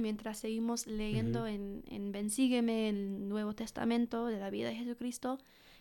mientras 0.00 0.38
seguimos 0.38 0.86
leyendo 0.86 1.46
en, 1.46 1.84
en 1.88 2.12
Ven 2.12 2.30
Sígueme, 2.30 2.88
el 2.88 3.28
Nuevo 3.28 3.54
Testamento 3.54 4.26
de 4.26 4.38
la 4.38 4.50
vida 4.50 4.68
de 4.68 4.76
Jesucristo 4.76 5.38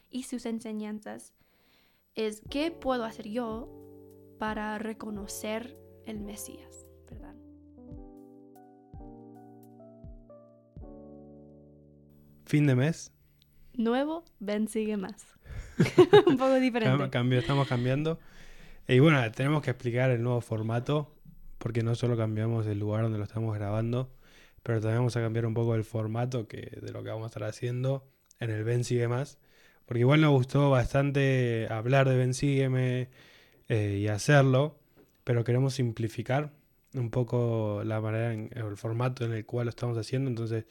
y 0.09 0.23
sus 0.23 0.45
enseñanzas, 0.45 1.33
es 2.15 2.41
qué 2.49 2.71
puedo 2.71 3.05
hacer 3.05 3.27
yo 3.29 3.69
para 4.39 4.77
reconocer 4.77 5.77
el 6.05 6.19
Mesías, 6.21 6.87
¿verdad? 7.09 7.35
Fin 12.45 12.65
de 12.65 12.75
mes. 12.75 13.13
Nuevo, 13.73 14.25
ven, 14.39 14.67
sigue 14.67 14.97
más. 14.97 15.25
Un 16.27 16.37
poco 16.37 16.55
diferente. 16.59 17.09
Cambio, 17.09 17.39
estamos 17.39 17.67
cambiando. 17.67 18.19
Y 18.87 18.99
bueno, 18.99 19.19
tenemos 19.31 19.61
que 19.61 19.69
explicar 19.69 20.09
el 20.09 20.23
nuevo 20.23 20.41
formato, 20.41 21.15
porque 21.59 21.83
no 21.83 21.93
solo 21.93 22.17
cambiamos 22.17 22.65
el 22.65 22.79
lugar 22.79 23.03
donde 23.03 23.19
lo 23.19 23.25
estamos 23.25 23.53
grabando, 23.55 24.11
pero 24.63 24.79
también 24.81 24.99
vamos 24.99 25.15
a 25.15 25.21
cambiar 25.21 25.45
un 25.45 25.53
poco 25.53 25.75
el 25.75 25.83
formato 25.83 26.47
que, 26.47 26.79
de 26.81 26.91
lo 26.91 27.03
que 27.03 27.09
vamos 27.09 27.25
a 27.25 27.27
estar 27.27 27.43
haciendo 27.43 28.07
en 28.39 28.49
el 28.49 28.63
Ven 28.63 28.83
Sigue 28.83 29.07
Más. 29.07 29.37
Porque 29.85 30.01
igual 30.01 30.21
nos 30.21 30.31
gustó 30.31 30.69
bastante 30.69 31.67
hablar 31.69 32.07
de 32.07 32.17
Ven 32.17 32.33
Sígueme 32.33 33.09
eh, 33.67 33.97
y 34.01 34.07
hacerlo, 34.07 34.79
pero 35.23 35.43
queremos 35.43 35.73
simplificar 35.73 36.53
un 36.93 37.09
poco 37.09 37.81
la 37.83 38.01
manera, 38.01 38.33
en, 38.33 38.49
el 38.55 38.77
formato 38.77 39.25
en 39.25 39.33
el 39.33 39.45
cual 39.45 39.65
lo 39.65 39.69
estamos 39.69 39.97
haciendo. 39.97 40.29
Entonces, 40.29 40.65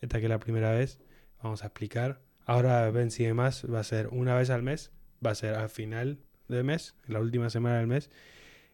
esta 0.00 0.18
que 0.18 0.26
es 0.26 0.30
la 0.30 0.40
primera 0.40 0.72
vez, 0.72 0.98
vamos 1.42 1.62
a 1.62 1.66
explicar. 1.66 2.20
Ahora 2.46 2.90
Ven 2.90 3.10
Sigue 3.10 3.32
Más 3.32 3.64
va 3.72 3.80
a 3.80 3.84
ser 3.84 4.08
una 4.08 4.34
vez 4.34 4.50
al 4.50 4.62
mes, 4.62 4.92
va 5.24 5.30
a 5.30 5.34
ser 5.34 5.54
al 5.54 5.70
final 5.70 6.18
del 6.48 6.64
mes, 6.64 6.94
la 7.06 7.20
última 7.20 7.50
semana 7.50 7.78
del 7.78 7.86
mes. 7.86 8.10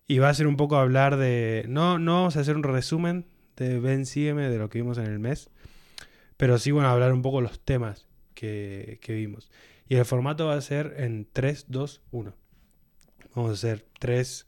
Y 0.07 0.19
va 0.19 0.29
a 0.29 0.35
ser 0.35 0.47
un 0.47 0.57
poco 0.57 0.77
hablar 0.77 1.17
de... 1.17 1.65
No, 1.69 1.99
no 1.99 2.15
vamos 2.15 2.37
a 2.37 2.41
hacer 2.41 2.57
un 2.57 2.63
resumen 2.63 3.27
de 3.57 3.79
Ven 3.79 4.07
Sígueme 4.07 4.49
de 4.49 4.59
lo 4.59 4.69
que 4.69 4.79
vimos 4.79 4.99
en 4.99 5.07
el 5.07 5.19
mes, 5.19 5.51
pero 6.37 6.59
sí 6.59 6.71
bueno, 6.71 6.89
hablar 6.89 7.13
un 7.13 7.23
poco 7.23 7.41
los 7.41 7.61
temas 7.61 8.07
que, 8.35 8.99
que 9.03 9.15
vimos. 9.15 9.51
Y 9.89 9.97
el 9.97 10.05
formato 10.05 10.47
va 10.47 10.55
a 10.55 10.61
ser 10.61 10.95
en 10.99 11.29
3, 11.33 11.67
2, 11.69 12.03
1. 12.11 12.35
Vamos 13.35 13.51
a 13.51 13.55
hacer 13.55 13.85
tres 13.99 14.47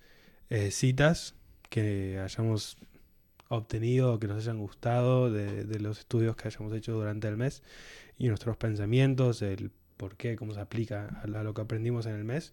eh, 0.51 0.71
citas 0.71 1.37
que 1.69 2.19
hayamos 2.19 2.77
obtenido, 3.49 4.19
que 4.19 4.27
nos 4.27 4.39
hayan 4.39 4.59
gustado 4.59 5.31
de, 5.31 5.65
de, 5.65 5.79
los 5.79 6.01
estudios 6.01 6.37
que 6.37 6.49
hayamos 6.49 6.73
hecho 6.73 6.93
durante 6.93 7.29
el 7.29 7.37
mes 7.37 7.63
y 8.19 8.29
nuestros 8.29 8.57
pensamientos, 8.57 9.43
el 9.43 9.71
por 9.97 10.17
qué, 10.17 10.37
cómo 10.37 10.55
se 10.55 10.61
aplica 10.61 11.21
a 11.23 11.27
lo 11.27 11.55
que 11.55 11.61
aprendimos 11.61 12.07
en 12.07 12.15
el 12.15 12.25
mes 12.25 12.53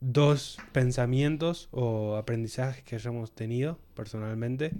dos 0.00 0.58
pensamientos 0.72 1.68
o 1.70 2.16
aprendizajes 2.16 2.82
que 2.84 2.96
hayamos 2.96 3.32
tenido 3.32 3.78
personalmente 3.94 4.72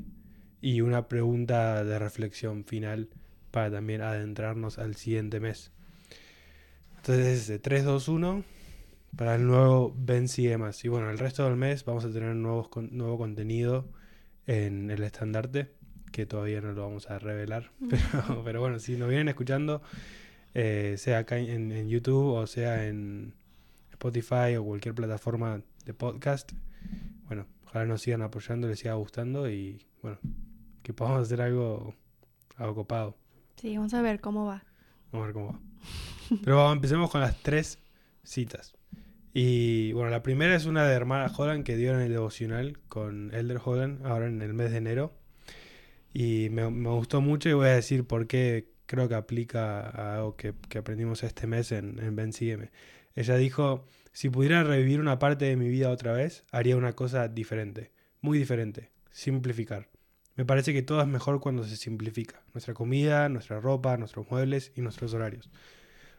y 0.60 0.80
una 0.80 1.08
pregunta 1.08 1.84
de 1.84 1.98
reflexión 1.98 2.64
final 2.64 3.08
para 3.50 3.70
también 3.70 4.02
adentrarnos 4.02 4.78
al 4.78 4.96
siguiente 4.96 5.40
mes. 5.40 5.72
Entonces, 6.96 7.46
de 7.46 7.58
3, 7.58 7.84
2, 7.84 8.08
1 8.08 8.44
para 9.16 9.36
el 9.36 9.46
nuevo 9.46 9.94
Ben 9.96 10.26
Más. 10.58 10.84
Y 10.84 10.88
bueno, 10.88 11.10
el 11.10 11.18
resto 11.18 11.44
del 11.44 11.56
mes 11.56 11.84
vamos 11.84 12.04
a 12.04 12.10
tener 12.10 12.34
nuevos, 12.34 12.68
nuevo 12.90 13.16
contenido 13.16 13.86
en 14.46 14.90
el 14.90 15.02
estandarte, 15.02 15.70
que 16.12 16.26
todavía 16.26 16.60
no 16.60 16.72
lo 16.72 16.82
vamos 16.82 17.10
a 17.10 17.18
revelar. 17.18 17.70
Pero, 17.88 18.44
pero 18.44 18.60
bueno, 18.60 18.78
si 18.78 18.96
nos 18.96 19.08
vienen 19.08 19.28
escuchando, 19.28 19.82
eh, 20.54 20.94
sea 20.98 21.18
acá 21.18 21.38
en, 21.38 21.72
en 21.72 21.88
YouTube 21.88 22.34
o 22.34 22.46
sea 22.46 22.86
en, 22.86 23.34
Spotify 23.96 24.56
o 24.56 24.64
cualquier 24.64 24.94
plataforma 24.94 25.62
de 25.84 25.94
podcast. 25.94 26.52
Bueno, 27.26 27.46
ojalá 27.64 27.86
nos 27.86 28.02
sigan 28.02 28.22
apoyando, 28.22 28.68
les 28.68 28.78
siga 28.78 28.94
gustando 28.94 29.50
y 29.50 29.86
bueno, 30.02 30.18
que 30.82 30.92
podamos 30.92 31.22
hacer 31.22 31.40
algo, 31.40 31.94
algo 32.56 32.74
copado. 32.74 33.16
Sí, 33.56 33.74
vamos 33.76 33.94
a 33.94 34.02
ver 34.02 34.20
cómo 34.20 34.44
va. 34.44 34.64
Vamos 35.10 35.24
a 35.24 35.26
ver 35.26 35.32
cómo 35.32 35.46
va. 35.52 35.60
Pero 36.44 36.56
vamos, 36.56 36.76
empecemos 36.76 37.10
con 37.10 37.22
las 37.22 37.40
tres 37.42 37.78
citas. 38.22 38.74
Y 39.32 39.92
bueno, 39.92 40.10
la 40.10 40.22
primera 40.22 40.54
es 40.54 40.66
una 40.66 40.86
de 40.86 40.94
hermana 40.94 41.32
Holland 41.34 41.64
que 41.64 41.76
dio 41.76 41.94
en 41.94 42.00
el 42.00 42.12
devocional 42.12 42.78
con 42.88 43.34
Elder 43.34 43.60
Holland 43.64 44.04
ahora 44.06 44.26
en 44.26 44.42
el 44.42 44.52
mes 44.52 44.72
de 44.72 44.78
enero. 44.78 45.14
Y 46.12 46.48
me, 46.50 46.66
gustó 46.66 47.22
mucho 47.22 47.48
y 47.48 47.54
voy 47.54 47.68
a 47.68 47.74
decir 47.74 48.06
por 48.06 48.26
qué 48.26 48.68
creo 48.86 49.08
que 49.08 49.14
aplica 49.14 49.80
a 49.80 50.16
algo 50.16 50.36
que, 50.36 50.54
aprendimos 50.78 51.22
este 51.22 51.46
mes 51.46 51.72
en, 51.72 51.98
en 51.98 52.14
Ben 52.14 52.32
ella 53.16 53.36
dijo, 53.36 53.86
si 54.12 54.30
pudiera 54.30 54.62
revivir 54.62 55.00
una 55.00 55.18
parte 55.18 55.46
de 55.46 55.56
mi 55.56 55.68
vida 55.68 55.90
otra 55.90 56.12
vez, 56.12 56.44
haría 56.52 56.76
una 56.76 56.92
cosa 56.92 57.28
diferente, 57.28 57.90
muy 58.20 58.38
diferente, 58.38 58.90
simplificar. 59.10 59.88
Me 60.36 60.44
parece 60.44 60.74
que 60.74 60.82
todo 60.82 61.00
es 61.00 61.08
mejor 61.08 61.40
cuando 61.40 61.64
se 61.64 61.76
simplifica. 61.76 62.42
Nuestra 62.52 62.74
comida, 62.74 63.28
nuestra 63.30 63.58
ropa, 63.58 63.96
nuestros 63.96 64.30
muebles 64.30 64.70
y 64.76 64.82
nuestros 64.82 65.14
horarios. 65.14 65.50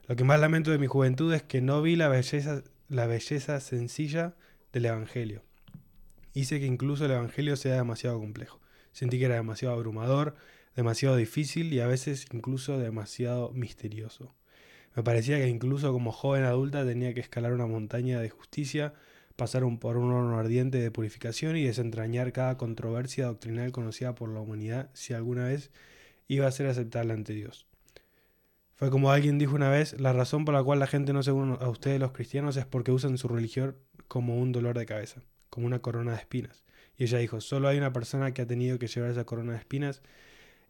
Lo 0.08 0.16
que 0.16 0.24
más 0.24 0.40
lamento 0.40 0.72
de 0.72 0.80
mi 0.80 0.88
juventud 0.88 1.32
es 1.34 1.44
que 1.44 1.62
no 1.62 1.84
vi 1.84 1.96
la 1.96 2.08
belleza, 2.08 2.64
la 2.90 3.06
belleza 3.06 3.60
sencilla 3.60 4.36
del 4.74 4.88
Evangelio. 4.88 5.44
Hice 6.34 6.60
que 6.60 6.66
incluso 6.66 7.06
el 7.06 7.12
Evangelio 7.12 7.56
sea 7.56 7.76
demasiado 7.76 8.20
complejo. 8.20 8.60
Sentí 8.92 9.20
que 9.20 9.26
era 9.26 9.36
demasiado 9.36 9.76
abrumador, 9.76 10.36
demasiado 10.76 11.16
difícil 11.16 11.72
y 11.72 11.80
a 11.80 11.88
veces 11.88 12.26
incluso 12.34 12.80
demasiado 12.80 13.52
misterioso. 13.52 14.34
Me 14.98 15.04
parecía 15.04 15.38
que 15.38 15.48
incluso 15.48 15.94
como 15.94 16.12
joven 16.12 16.44
adulta 16.44 16.84
tenía 16.84 17.14
que 17.14 17.20
escalar 17.20 17.54
una 17.54 17.68
montaña 17.68 18.20
de 18.20 18.32
justicia, 18.32 18.96
pasar 19.36 19.62
por 19.80 19.96
un 19.96 20.12
horno 20.12 20.40
ardiente 20.40 20.80
de 20.80 20.90
purificación 20.90 21.56
y 21.56 21.66
desentrañar 21.66 22.34
cada 22.34 22.58
controversia 22.58 23.28
doctrinal 23.28 23.72
conocida 23.72 24.16
por 24.16 24.30
la 24.30 24.40
humanidad 24.40 24.90
si 24.94 25.14
alguna 25.14 25.44
vez 25.44 25.70
iba 26.28 26.48
a 26.48 26.52
ser 26.52 26.66
aceptable 26.66 27.14
ante 27.14 27.34
Dios. 27.34 27.68
Fue 28.74 28.90
como 28.90 29.12
alguien 29.12 29.38
dijo 29.38 29.54
una 29.54 29.70
vez, 29.70 30.00
la 30.00 30.14
razón 30.14 30.46
por 30.46 30.56
la 30.56 30.64
cual 30.64 30.80
la 30.80 30.88
gente 30.88 31.14
no 31.14 31.22
se 31.22 31.32
une 31.32 31.58
a 31.60 31.70
ustedes 31.70 32.00
los 32.00 32.12
cristianos 32.14 32.58
es 32.58 32.66
porque 32.66 32.92
usan 32.92 33.20
su 33.20 33.28
religión 33.28 33.76
como 34.08 34.40
un 34.40 34.52
dolor 34.52 34.80
de 34.80 34.88
cabeza, 34.88 35.22
como 35.52 35.68
una 35.68 35.78
corona 35.78 36.14
de 36.14 36.18
espinas. 36.18 36.64
Y 36.98 37.04
ella 37.04 37.20
dijo, 37.20 37.40
solo 37.40 37.68
hay 37.68 37.78
una 37.78 37.94
persona 37.94 38.34
que 38.34 38.42
ha 38.42 38.48
tenido 38.48 38.80
que 38.80 38.88
llevar 38.88 39.12
esa 39.12 39.26
corona 39.26 39.52
de 39.52 39.60
espinas 39.60 40.02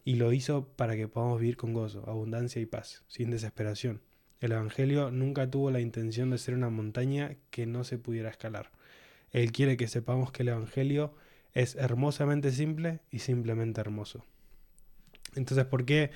y 0.03 0.15
lo 0.15 0.33
hizo 0.33 0.67
para 0.75 0.97
que 0.97 1.07
podamos 1.07 1.39
vivir 1.39 1.55
con 1.55 1.71
gozo, 1.71 2.03
abundancia 2.09 2.61
y 2.61 2.65
paz, 2.65 3.05
sin 3.07 3.31
desesperación. 3.31 4.01
El 4.40 4.52
Evangelio 4.52 5.12
nunca 5.12 5.50
tuvo 5.50 5.72
la 5.72 5.80
intención 5.80 6.30
de 6.30 6.38
ser 6.38 6.53
una 6.53 6.70
montaña 6.70 7.36
que 7.50 7.66
no 7.66 7.84
se 7.84 7.98
pudiera 7.98 8.30
escalar. 8.30 8.72
Él 9.31 9.52
quiere 9.52 9.78
que 9.78 9.88
sepamos 9.88 10.31
que 10.31 10.44
el 10.44 10.50
Evangelio 10.50 11.14
es 11.53 11.75
hermosamente 11.75 12.52
simple 12.52 13.00
y 13.12 13.20
simplemente 13.20 13.81
hermoso. 13.81 14.24
Entonces, 15.36 15.66
¿por 15.66 15.86
qué? 15.86 16.12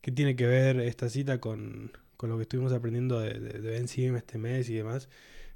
¿Qué 0.00 0.10
tiene 0.10 0.36
que 0.36 0.46
ver 0.46 0.80
esta 0.80 1.08
cita 1.08 1.40
con, 1.40 1.92
con 2.16 2.28
lo 2.30 2.36
que 2.36 2.42
estuvimos 2.42 2.72
aprendiendo 2.72 3.20
de, 3.20 3.38
de, 3.38 3.60
de 3.60 3.78
este 4.16 4.38
mes 4.38 4.68
y 4.68 4.74
demás? 4.74 5.08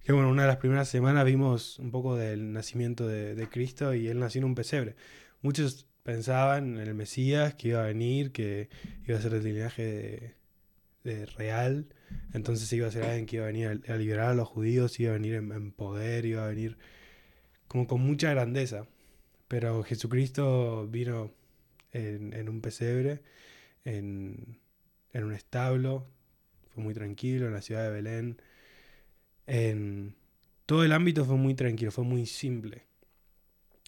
Que 0.05 0.13
bueno, 0.13 0.31
una 0.31 0.43
de 0.43 0.49
las 0.49 0.59
primeras 0.59 0.89
semanas 0.89 1.25
vimos 1.25 1.79
un 1.81 1.91
poco 1.91 2.17
del 2.17 2.53
nacimiento 2.53 3.09
de, 3.09 3.35
de 3.35 3.49
Cristo 3.49 3.93
y 3.95 4.07
él 4.09 4.21
nació 4.21 4.39
en 4.39 4.45
un 4.45 4.55
pesebre. 4.55 4.95
Muchos 5.43 5.87
pensaban 6.07 6.77
en 6.77 6.87
el 6.87 6.95
Mesías 6.95 7.55
que 7.57 7.69
iba 7.69 7.83
a 7.83 7.87
venir, 7.87 8.31
que 8.31 8.69
iba 9.07 9.19
a 9.19 9.21
ser 9.21 9.35
el 9.35 9.43
linaje 9.43 10.37
de, 11.03 11.27
real. 11.27 11.87
Entonces 12.33 12.71
iba 12.73 12.87
a 12.87 12.91
ser 12.91 13.05
alguien 13.05 13.27
que 13.27 13.37
iba 13.37 13.45
a 13.45 13.49
venir 13.49 13.83
a, 13.89 13.97
liberar 13.97 14.31
a 14.31 14.35
los 14.35 14.49
judíos, 14.49 14.99
iba 15.01 15.11
a 15.11 15.15
venir 15.15 15.35
en, 15.35 15.73
poder, 15.73 16.27
iba 16.27 16.45
a 16.45 16.49
venir 16.49 16.77
como 17.69 17.87
con 17.87 18.01
mucha 18.01 18.31
grandeza. 18.31 18.87
Pero 19.49 19.83
Jesucristo 19.83 20.87
vino 20.89 21.33
en, 21.93 22.49
un 22.49 22.61
pesebre, 22.61 23.23
en, 23.85 24.59
en, 25.13 25.25
un 25.25 25.33
establo, 25.33 26.07
fue 26.75 26.85
muy 26.85 26.95
tranquilo, 26.95 27.47
en 27.47 27.55
la 27.55 27.63
ciudad 27.63 27.85
de 27.85 27.91
Belén. 27.91 28.43
En 29.47 30.15
todo 30.67 30.85
el 30.85 30.93
ámbito 30.93 31.25
fue 31.25 31.37
muy 31.37 31.55
tranquilo, 31.55 31.91
fue 31.91 32.05
muy 32.05 32.27
simple. 32.27 32.85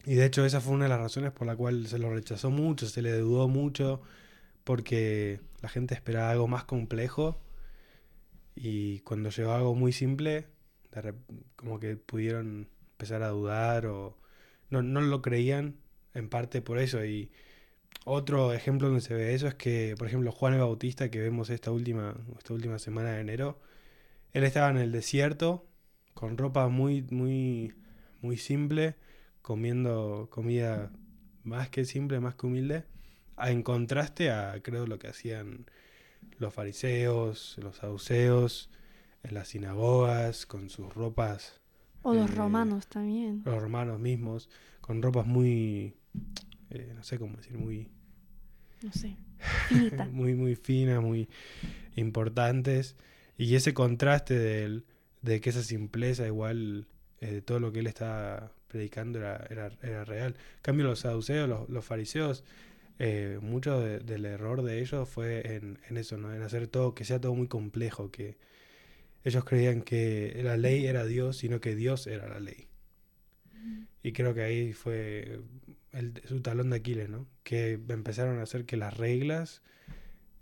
Y 0.06 0.14
de 0.14 0.24
hecho 0.24 0.44
esa 0.46 0.60
fue 0.60 0.74
una 0.74 0.84
de 0.84 0.90
las 0.90 1.00
razones 1.00 1.32
por 1.32 1.46
la 1.46 1.56
cual 1.56 1.86
se 1.86 1.98
lo 1.98 2.10
rechazó 2.10 2.50
mucho, 2.50 2.86
se 2.86 3.02
le 3.02 3.12
dudó 3.18 3.48
mucho, 3.48 4.00
porque 4.64 5.40
la 5.60 5.68
gente 5.68 5.94
esperaba 5.94 6.30
algo 6.30 6.48
más 6.48 6.64
complejo 6.64 7.40
y 8.60 9.00
cuando 9.00 9.30
llegó 9.30 9.52
algo 9.52 9.74
muy 9.74 9.92
simple, 9.92 10.46
como 11.56 11.78
que 11.78 11.96
pudieron 11.96 12.68
empezar 12.92 13.22
a 13.22 13.28
dudar 13.28 13.86
o 13.86 14.16
no, 14.70 14.82
no 14.82 15.00
lo 15.00 15.22
creían 15.22 15.76
en 16.14 16.28
parte 16.28 16.62
por 16.62 16.78
eso. 16.78 17.04
Y 17.04 17.30
otro 18.04 18.52
ejemplo 18.52 18.88
donde 18.88 19.02
se 19.02 19.14
ve 19.14 19.34
eso 19.34 19.48
es 19.48 19.54
que, 19.54 19.94
por 19.98 20.08
ejemplo, 20.08 20.32
Juan 20.32 20.54
el 20.54 20.60
Bautista, 20.60 21.10
que 21.10 21.20
vemos 21.20 21.50
esta 21.50 21.70
última, 21.70 22.16
esta 22.38 22.54
última 22.54 22.78
semana 22.78 23.12
de 23.12 23.20
enero, 23.20 23.60
él 24.32 24.44
estaba 24.44 24.70
en 24.70 24.78
el 24.78 24.92
desierto 24.92 25.66
con 26.14 26.36
ropa 26.38 26.68
muy, 26.68 27.02
muy, 27.10 27.74
muy 28.20 28.36
simple, 28.38 28.96
comiendo 29.42 30.28
comida 30.30 30.90
más 31.44 31.70
que 31.70 31.84
simple, 31.84 32.20
más 32.20 32.34
que 32.34 32.46
humilde 32.46 32.84
en 33.46 33.62
contraste 33.62 34.30
a, 34.30 34.60
creo, 34.62 34.86
lo 34.86 34.98
que 34.98 35.08
hacían 35.08 35.66
los 36.38 36.54
fariseos, 36.54 37.56
los 37.62 37.76
saduceos, 37.76 38.70
en 39.22 39.34
las 39.34 39.48
sinagogas, 39.48 40.46
con 40.46 40.70
sus 40.70 40.92
ropas. 40.94 41.60
O 42.02 42.14
los 42.14 42.30
eh, 42.30 42.34
romanos 42.34 42.86
también. 42.86 43.42
Los 43.44 43.60
romanos 43.60 43.98
mismos, 43.98 44.48
con 44.80 45.02
ropas 45.02 45.26
muy, 45.26 45.94
eh, 46.70 46.92
no 46.94 47.02
sé 47.02 47.18
cómo 47.18 47.36
decir, 47.36 47.58
muy 47.58 47.88
no 48.82 48.92
sé, 48.92 49.16
finita. 49.68 50.06
muy, 50.06 50.34
muy 50.34 50.54
finas, 50.54 51.02
muy 51.02 51.28
importantes. 51.96 52.96
Y 53.36 53.54
ese 53.54 53.74
contraste 53.74 54.38
del, 54.38 54.84
de 55.22 55.40
que 55.40 55.50
esa 55.50 55.62
simpleza 55.62 56.26
igual 56.26 56.86
eh, 57.20 57.42
todo 57.44 57.60
lo 57.60 57.72
que 57.72 57.80
él 57.80 57.86
está 57.86 58.52
predicando 58.68 59.18
era, 59.18 59.44
era, 59.50 59.72
era 59.82 60.04
real. 60.04 60.34
En 60.56 60.62
cambio, 60.62 60.86
los 60.86 61.00
saduceos, 61.00 61.48
los, 61.48 61.68
los 61.68 61.84
fariseos, 61.84 62.44
eh, 62.98 63.38
mucho 63.40 63.80
del 63.80 64.24
error 64.24 64.62
de 64.62 64.80
ellos 64.80 65.08
fue 65.08 65.54
en, 65.54 65.78
en, 65.88 65.96
eso, 65.96 66.16
¿no? 66.16 66.34
En 66.34 66.42
hacer 66.42 66.66
todo, 66.66 66.94
que 66.94 67.04
sea 67.04 67.20
todo 67.20 67.34
muy 67.34 67.46
complejo, 67.46 68.10
que 68.10 68.36
ellos 69.24 69.44
creían 69.44 69.82
que 69.82 70.40
la 70.42 70.56
ley 70.56 70.86
era 70.86 71.04
Dios, 71.04 71.36
sino 71.36 71.60
que 71.60 71.74
Dios 71.74 72.06
era 72.06 72.28
la 72.28 72.40
ley. 72.40 72.68
Y 74.02 74.12
creo 74.12 74.32
que 74.32 74.42
ahí 74.42 74.72
fue 74.72 75.40
el, 75.92 76.20
su 76.24 76.40
talón 76.40 76.70
de 76.70 76.76
Aquiles, 76.76 77.08
¿no? 77.08 77.26
Que 77.42 77.72
empezaron 77.88 78.38
a 78.38 78.42
hacer 78.42 78.64
que 78.64 78.76
las 78.76 78.96
reglas 78.96 79.62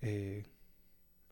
eh, 0.03 0.45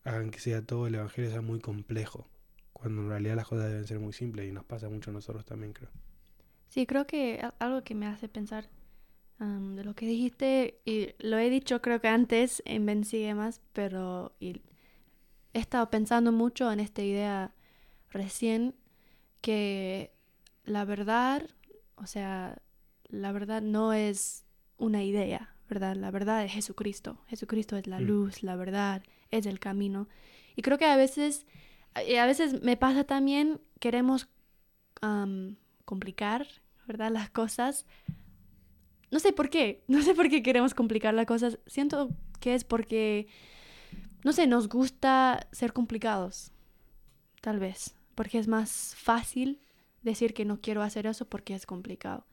hagan 0.03 0.31
que 0.31 0.39
sea 0.39 0.61
todo 0.63 0.87
el 0.87 0.95
Evangelio 0.95 1.31
sea 1.31 1.41
muy 1.41 1.59
complejo, 1.59 2.27
cuando 2.73 3.01
en 3.01 3.09
realidad 3.09 3.35
las 3.35 3.47
cosas 3.47 3.69
deben 3.69 3.87
ser 3.87 3.99
muy 3.99 4.13
simples 4.13 4.47
y 4.47 4.51
nos 4.51 4.65
pasa 4.65 4.89
mucho 4.89 5.11
a 5.11 5.13
nosotros 5.13 5.45
también, 5.45 5.73
creo. 5.73 5.89
Sí, 6.67 6.85
creo 6.85 7.07
que 7.07 7.39
algo 7.59 7.83
que 7.83 7.95
me 7.95 8.07
hace 8.07 8.27
pensar 8.27 8.67
um, 9.39 9.75
de 9.75 9.83
lo 9.83 9.95
que 9.95 10.05
dijiste, 10.05 10.79
y 10.85 11.09
lo 11.19 11.37
he 11.37 11.49
dicho 11.49 11.81
creo 11.81 12.01
que 12.01 12.07
antes 12.07 12.61
en 12.65 12.85
Ben 12.85 13.03
Más, 13.35 13.61
pero 13.73 14.33
y 14.39 14.61
he 15.53 15.59
estado 15.59 15.89
pensando 15.89 16.31
mucho 16.31 16.71
en 16.71 16.79
esta 16.79 17.01
idea 17.01 17.53
recién, 18.09 18.75
que 19.41 20.11
la 20.63 20.85
verdad, 20.85 21.47
o 21.95 22.07
sea, 22.07 22.61
la 23.09 23.31
verdad 23.31 23.61
no 23.61 23.93
es 23.93 24.45
una 24.77 25.03
idea, 25.03 25.55
¿verdad? 25.69 25.95
La 25.95 26.11
verdad 26.11 26.43
es 26.43 26.51
Jesucristo. 26.51 27.19
Jesucristo 27.27 27.77
es 27.77 27.87
la 27.87 27.99
mm. 27.99 28.03
luz, 28.03 28.43
la 28.43 28.55
verdad, 28.55 29.03
es 29.31 29.45
el 29.45 29.59
camino. 29.59 30.07
Y 30.55 30.61
creo 30.61 30.77
que 30.77 30.85
a 30.85 30.95
veces, 30.95 31.45
a 31.93 32.25
veces 32.25 32.61
me 32.61 32.77
pasa 32.77 33.03
también, 33.03 33.61
queremos 33.79 34.27
um, 35.01 35.55
complicar, 35.85 36.47
¿verdad? 36.87 37.11
Las 37.11 37.29
cosas. 37.29 37.85
No 39.15 39.21
sé 39.21 39.31
por 39.31 39.49
qué, 39.49 39.81
no 39.87 40.01
sé 40.01 40.13
por 40.13 40.27
qué 40.27 40.43
queremos 40.43 40.73
complicar 40.73 41.13
las 41.13 41.25
cosas. 41.25 41.57
Siento 41.67 42.09
que 42.41 42.53
es 42.53 42.65
porque, 42.65 43.27
no 44.25 44.33
sé, 44.33 44.45
nos 44.45 44.67
gusta 44.67 45.47
ser 45.53 45.71
complicados, 45.71 46.51
tal 47.39 47.59
vez, 47.59 47.95
porque 48.13 48.39
es 48.39 48.49
más 48.49 48.93
fácil 48.97 49.61
decir 50.01 50.33
que 50.33 50.43
no 50.43 50.59
quiero 50.59 50.81
hacer 50.81 51.07
eso 51.07 51.29
porque 51.29 51.55
es 51.55 51.65
complicado. 51.65 52.27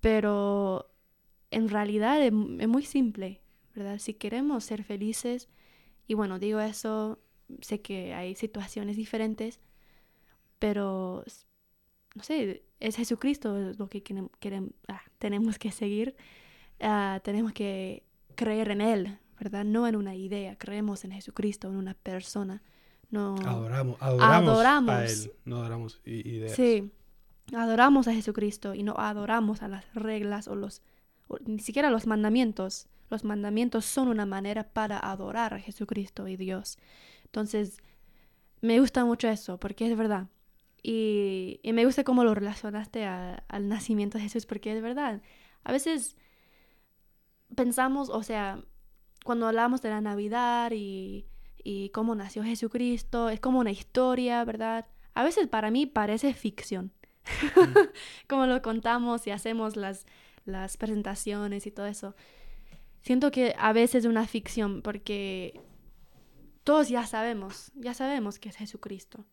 Pero 0.00 0.90
en 1.52 1.68
realidad 1.68 2.20
es, 2.24 2.32
muy 2.32 2.82
simple, 2.82 3.40
¿verdad? 3.72 4.00
Si 4.00 4.14
queremos 4.14 4.64
ser 4.64 4.82
felices, 4.82 5.48
y 6.08 6.14
bueno, 6.14 6.40
digo 6.40 6.58
eso, 6.58 7.20
sé 7.60 7.82
que 7.82 8.14
hay 8.14 8.34
situaciones 8.34 8.96
diferentes, 8.96 9.60
pero 10.58 11.22
no 12.18 12.24
sé, 12.24 12.64
es 12.80 12.96
Jesucristo 12.96 13.56
lo 13.78 13.88
que 13.88 14.02
queremos, 14.02 14.72
ah, 14.88 15.00
tenemos 15.18 15.56
que 15.56 15.70
seguir, 15.70 16.16
ah, 16.80 17.20
tenemos 17.22 17.52
que 17.52 18.02
creer 18.34 18.72
en 18.72 18.80
Él, 18.80 19.18
¿verdad? 19.38 19.64
No 19.64 19.86
en 19.86 19.94
una 19.94 20.16
idea, 20.16 20.58
creemos 20.58 21.04
en 21.04 21.12
Jesucristo, 21.12 21.68
en 21.68 21.76
una 21.76 21.94
persona. 21.94 22.60
No, 23.10 23.36
adoramos, 23.36 23.96
adoramos, 24.00 24.90
a 24.90 25.06
Él, 25.06 25.32
no 25.44 25.60
adoramos 25.60 26.00
ideas. 26.04 26.56
Sí, 26.56 26.90
adoramos 27.54 28.08
a 28.08 28.14
Jesucristo 28.14 28.74
y 28.74 28.82
no 28.82 28.96
adoramos 28.98 29.62
a 29.62 29.68
las 29.68 29.84
reglas 29.94 30.48
o 30.48 30.56
los, 30.56 30.82
ni 31.46 31.60
siquiera 31.60 31.88
los 31.88 32.08
mandamientos. 32.08 32.88
Los 33.10 33.22
mandamientos 33.22 33.84
son 33.84 34.08
una 34.08 34.26
manera 34.26 34.64
para 34.64 34.98
adorar 34.98 35.54
a 35.54 35.60
Jesucristo 35.60 36.26
y 36.26 36.36
Dios. 36.36 36.78
Entonces, 37.26 37.78
me 38.60 38.80
gusta 38.80 39.04
mucho 39.04 39.28
eso, 39.28 39.58
porque 39.58 39.88
es 39.88 39.96
verdad. 39.96 40.26
Y, 40.82 41.60
me 41.64 41.84
gusta 41.84 42.04
cómo 42.04 42.24
lo 42.24 42.34
relacionaste 42.34 43.04
al 43.04 43.68
nacimiento 43.68 44.18
de 44.18 44.24
Jesús, 44.24 44.46
porque 44.46 44.76
es 44.76 44.82
verdad. 44.82 45.22
A 45.64 45.72
veces 45.72 46.16
pensamos, 47.54 48.08
o 48.10 48.22
sea, 48.22 48.62
cuando 49.24 49.46
hablamos 49.46 49.82
de 49.82 49.90
la 49.90 50.00
Navidad 50.00 50.72
y, 50.72 51.26
y 51.62 51.90
cómo 51.90 52.14
nació 52.14 52.42
Jesucristo, 52.44 53.28
es 53.28 53.40
como 53.40 53.58
una 53.58 53.70
historia, 53.70 54.44
¿verdad? 54.44 54.86
A 55.14 55.24
veces 55.24 55.48
para 55.48 55.70
mí 55.70 55.86
parece 55.86 56.32
ficción. 56.32 56.92
Como 58.28 58.46
lo 58.46 58.62
contamos 58.62 59.26
y 59.26 59.30
hacemos 59.30 59.76
las, 59.76 60.06
las 60.44 60.76
presentaciones 60.76 61.66
y 61.66 61.70
todo 61.70 61.86
eso. 61.86 62.14
Siento 63.02 63.30
que 63.30 63.54
a 63.58 63.72
veces 63.72 64.04
es 64.04 64.08
una 64.08 64.26
ficción 64.26 64.82
porque 64.82 65.60
todos 66.64 66.88
ya 66.88 67.06
sabemos, 67.06 67.72
ya 67.74 67.94
sabemos 67.94 68.38
que 68.38 68.48
es 68.48 68.56
Jesucristo. 68.56 69.24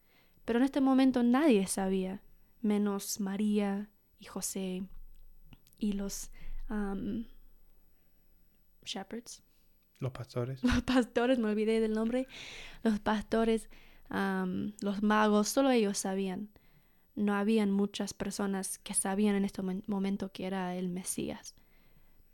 Pero 0.45 0.59
en 0.59 0.65
este 0.65 0.79
momento 0.79 1.23
nadie 1.23 1.67
sabía, 1.67 2.21
menos 2.61 3.19
María 3.19 3.89
y 4.19 4.25
José 4.25 4.87
y 5.77 5.93
los 5.93 6.31
shepherds. 8.83 9.43
Los 9.99 10.11
pastores. 10.11 10.63
Los 10.63 10.83
pastores, 10.83 11.39
me 11.39 11.49
olvidé 11.49 11.79
del 11.79 11.93
nombre. 11.93 12.27
Los 12.83 12.99
pastores, 12.99 13.69
los 14.09 15.01
magos, 15.01 15.49
solo 15.49 15.71
ellos 15.71 15.97
sabían. 15.97 16.49
No 17.15 17.33
habían 17.33 17.71
muchas 17.71 18.13
personas 18.13 18.77
que 18.77 18.93
sabían 18.93 19.35
en 19.35 19.45
este 19.45 19.61
momento 19.61 20.31
que 20.31 20.45
era 20.45 20.75
el 20.75 20.89
Mesías. 20.89 21.55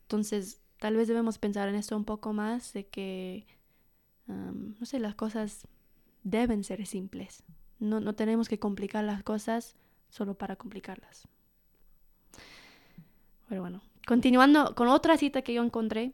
Entonces, 0.01 0.61
tal 0.79 0.95
vez 0.95 1.07
debemos 1.07 1.37
pensar 1.37 1.69
en 1.69 1.75
esto 1.75 1.95
un 1.95 2.03
poco 2.03 2.33
más, 2.33 2.73
de 2.73 2.87
que, 2.87 3.45
no 4.27 4.85
sé, 4.85 4.99
las 4.99 5.15
cosas 5.15 5.67
deben 6.23 6.63
ser 6.63 6.85
simples. 6.85 7.43
No, 7.81 7.99
no 7.99 8.13
tenemos 8.13 8.47
que 8.47 8.59
complicar 8.59 9.03
las 9.03 9.23
cosas 9.23 9.75
solo 10.07 10.35
para 10.35 10.55
complicarlas. 10.55 11.27
Pero 13.49 13.61
bueno, 13.61 13.81
continuando 14.05 14.75
con 14.75 14.87
otra 14.87 15.17
cita 15.17 15.41
que 15.41 15.53
yo 15.53 15.63
encontré. 15.63 16.13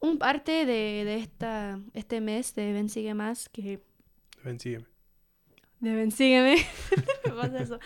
Un 0.00 0.18
parte 0.18 0.66
de, 0.66 1.04
de 1.04 1.16
esta, 1.16 1.80
este 1.94 2.20
mes 2.20 2.54
de 2.54 2.72
Ven 2.72 2.88
Sigue 2.88 3.12
Más 3.12 3.48
que... 3.48 3.82
Ven 4.44 4.60
Sígueme. 4.60 4.86
De 5.80 5.94
Ven 5.94 6.12
Sígueme. 6.12 6.54
eso. 7.60 7.78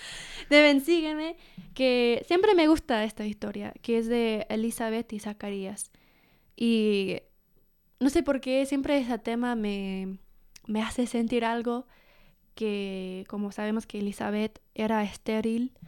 De 0.51 0.61
Ven 0.61 0.81
Sígueme, 0.81 1.37
que 1.75 2.25
siempre 2.29 2.55
me 2.55 2.69
gusta 2.69 3.05
esta 3.05 3.25
historia, 3.25 3.73
que 3.81 3.99
es 3.99 4.07
de 4.07 4.47
Elizabeth 4.51 5.13
y 5.13 5.19
Zacarías. 5.19 5.91
Y 6.57 7.23
no 8.01 8.11
sé 8.11 8.23
por 8.23 8.41
qué 8.41 8.67
siempre 8.67 8.99
ese 8.99 9.19
tema 9.19 9.55
me, 9.55 10.19
me 10.67 10.83
hace 10.83 11.07
sentir 11.07 11.45
algo 11.45 11.87
que 12.59 13.25
como 13.29 13.53
sabemos 13.53 13.87
que 13.87 14.01
Elizabeth 14.01 14.61
era 14.75 15.05
estéril, 15.05 15.79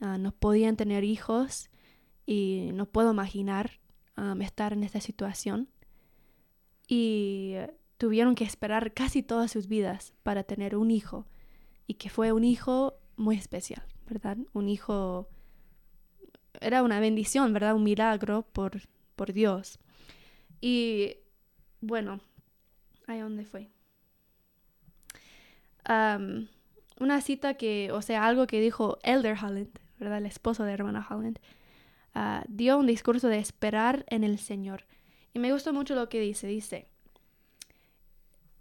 ah, 0.00 0.16
no 0.16 0.32
podían 0.32 0.74
tener 0.74 1.04
hijos 1.04 1.68
y 2.24 2.70
no 2.72 2.86
puedo 2.86 3.10
imaginar 3.12 3.72
estar 4.40 4.72
en 4.72 4.84
esta 4.84 5.02
situación. 5.02 5.68
Y 6.88 7.56
tuvieron 7.98 8.34
que 8.34 8.44
esperar 8.44 8.94
casi 8.94 9.22
todas 9.22 9.50
sus 9.52 9.68
vidas 9.68 10.14
para 10.22 10.44
tener 10.44 10.76
un 10.76 10.90
hijo 10.90 11.26
y 11.86 11.94
que 11.94 12.08
fue 12.08 12.32
un 12.32 12.42
hijo 12.42 12.94
muy 13.16 13.36
especial, 13.36 13.82
¿verdad? 14.08 14.38
Un 14.54 14.70
hijo 14.70 15.28
era 16.58 16.82
una 16.82 17.00
bendición, 17.00 17.52
¿verdad? 17.52 17.74
Un 17.74 17.84
milagro 17.84 18.46
por, 18.50 18.80
por 19.14 19.34
Dios. 19.34 19.78
Y 20.62 21.16
bueno, 21.82 22.18
¿a 23.06 23.14
dónde 23.18 23.44
fue? 23.44 23.68
Una 25.88 27.20
cita 27.20 27.54
que, 27.54 27.90
o 27.92 28.02
sea, 28.02 28.26
algo 28.26 28.46
que 28.46 28.60
dijo 28.60 28.98
Elder 29.02 29.36
Holland, 29.42 29.70
¿verdad? 29.98 30.18
El 30.18 30.26
esposo 30.26 30.64
de 30.64 30.72
hermana 30.72 31.06
Holland, 31.08 31.38
ah, 32.14 32.44
dio 32.48 32.78
un 32.78 32.86
discurso 32.86 33.28
de 33.28 33.38
esperar 33.38 34.04
en 34.08 34.24
el 34.24 34.38
Señor. 34.38 34.84
Y 35.32 35.38
me 35.38 35.52
gustó 35.52 35.72
mucho 35.72 35.94
lo 35.94 36.08
que 36.08 36.20
dice. 36.20 36.46
Dice, 36.46 36.88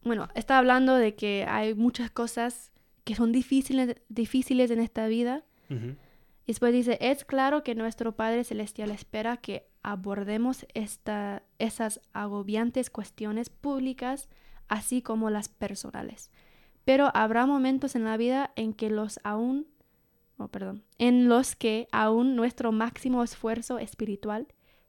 bueno, 0.04 0.30
está 0.36 0.58
hablando 0.58 0.96
de 0.96 1.16
que 1.16 1.46
hay 1.48 1.74
muchas 1.74 2.12
cosas 2.12 2.72
que 3.04 3.16
son 3.16 3.32
difíciles, 3.32 3.96
difíciles 4.10 4.72
en 4.72 4.80
esta 4.80 5.08
vida. 5.08 5.44
Y 5.70 6.54
después 6.54 6.72
dice, 6.72 6.98
es 7.02 7.26
claro 7.26 7.62
que 7.62 7.76
nuestro 7.76 8.16
Padre 8.16 8.46
Celestial 8.46 8.90
espera 8.90 9.36
que 9.36 9.68
abordemos 9.84 10.66
esta, 10.74 11.44
esas 11.60 12.00
agobiantes 12.14 12.90
cuestiones 12.90 13.50
públicas, 13.50 14.30
así 14.70 15.02
como 15.02 15.30
las 15.30 15.50
personales. 15.50 16.32
Pero 16.88 17.12
habrá 17.14 17.46
momentos 17.46 17.98
en 17.98 18.06
la 18.06 18.16
vida 18.16 18.52
en 18.56 18.72
que 18.72 18.90
los 18.90 19.20
aún, 19.26 19.68
oh, 20.38 20.48
perdón, 20.48 20.86
en 20.98 21.28
los 21.28 21.54
que 21.54 21.90
aún 21.92 22.38
nuestro 22.38 22.72
máximo 22.72 23.24
esfuerzo 23.24 23.78
espiritual 23.78 24.48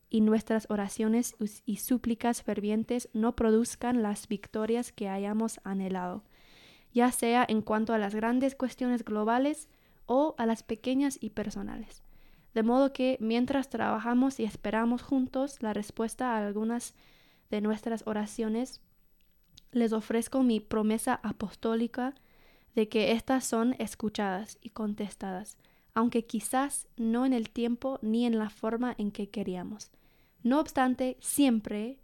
y 0.08 0.20
nuestras 0.20 0.68
oraciones 0.70 1.34
y 1.66 1.78
súplicas 1.78 2.44
fervientes 2.44 3.08
no 3.14 3.34
produzcan 3.34 4.00
las 4.00 4.28
victorias 4.28 4.92
que 4.92 5.08
hayamos 5.08 5.58
anhelado, 5.64 6.22
ya 6.92 7.10
sea 7.10 7.44
en 7.48 7.62
cuanto 7.62 7.92
a 7.92 7.98
las 7.98 8.14
grandes 8.14 8.54
cuestiones 8.54 9.04
globales 9.04 9.68
o 10.06 10.36
a 10.38 10.46
las 10.46 10.62
pequeñas 10.62 11.18
y 11.20 11.30
personales. 11.30 12.04
De 12.54 12.62
modo 12.62 12.92
que 12.92 13.18
mientras 13.20 13.70
trabajamos 13.70 14.38
y 14.38 14.44
esperamos 14.44 15.02
juntos 15.02 15.60
la 15.62 15.72
respuesta 15.72 16.36
a 16.36 16.46
algunas 16.46 16.94
de 17.50 17.60
nuestras 17.60 18.06
oraciones, 18.06 18.82
les 19.72 19.92
ofrezco 19.92 20.42
mi 20.42 20.60
promesa 20.60 21.20
apostólica 21.22 22.14
de 22.74 22.88
que 22.88 23.12
éstas 23.12 23.44
son 23.44 23.74
escuchadas 23.78 24.58
y 24.60 24.70
contestadas, 24.70 25.58
aunque 25.94 26.24
quizás 26.24 26.86
no 26.96 27.26
en 27.26 27.32
el 27.32 27.50
tiempo 27.50 27.98
ni 28.02 28.26
en 28.26 28.38
la 28.38 28.50
forma 28.50 28.94
en 28.98 29.10
que 29.10 29.28
queríamos. 29.28 29.90
No 30.42 30.60
obstante, 30.60 31.16
siempre, 31.20 31.98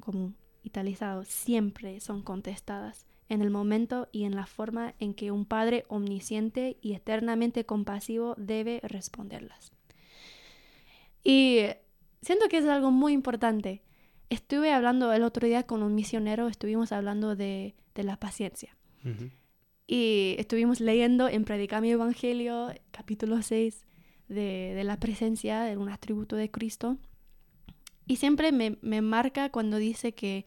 como 0.00 0.34
italizado, 0.62 1.24
siempre 1.24 2.00
son 2.00 2.22
contestadas 2.22 3.06
en 3.28 3.40
el 3.40 3.50
momento 3.50 4.08
y 4.12 4.24
en 4.24 4.36
la 4.36 4.46
forma 4.46 4.94
en 4.98 5.14
que 5.14 5.30
un 5.30 5.46
Padre 5.46 5.84
omnisciente 5.88 6.76
y 6.82 6.94
eternamente 6.94 7.64
compasivo 7.64 8.34
debe 8.36 8.80
responderlas. 8.82 9.72
Y 11.22 11.60
siento 12.20 12.48
que 12.48 12.58
es 12.58 12.66
algo 12.66 12.90
muy 12.90 13.12
importante. 13.12 13.82
Estuve 14.34 14.72
hablando 14.72 15.12
el 15.12 15.22
otro 15.22 15.46
día 15.46 15.62
con 15.62 15.84
un 15.84 15.94
misionero, 15.94 16.48
estuvimos 16.48 16.90
hablando 16.90 17.36
de, 17.36 17.76
la 17.94 18.18
paciencia. 18.18 18.76
Y 19.86 20.34
estuvimos 20.38 20.80
leyendo 20.80 21.28
en 21.28 21.44
Predicar 21.44 21.80
mi 21.80 21.92
Evangelio, 21.92 22.74
capítulo 22.90 23.42
6, 23.42 23.84
de, 24.26 24.82
la 24.82 24.98
presencia 24.98 25.62
de 25.62 25.76
un 25.76 25.88
atributo 25.88 26.34
de 26.34 26.50
Cristo. 26.50 26.98
Y 28.08 28.16
siempre 28.16 28.50
me, 28.50 28.76
me 28.82 29.02
marca 29.02 29.50
cuando 29.50 29.76
dice 29.76 30.14
que 30.14 30.46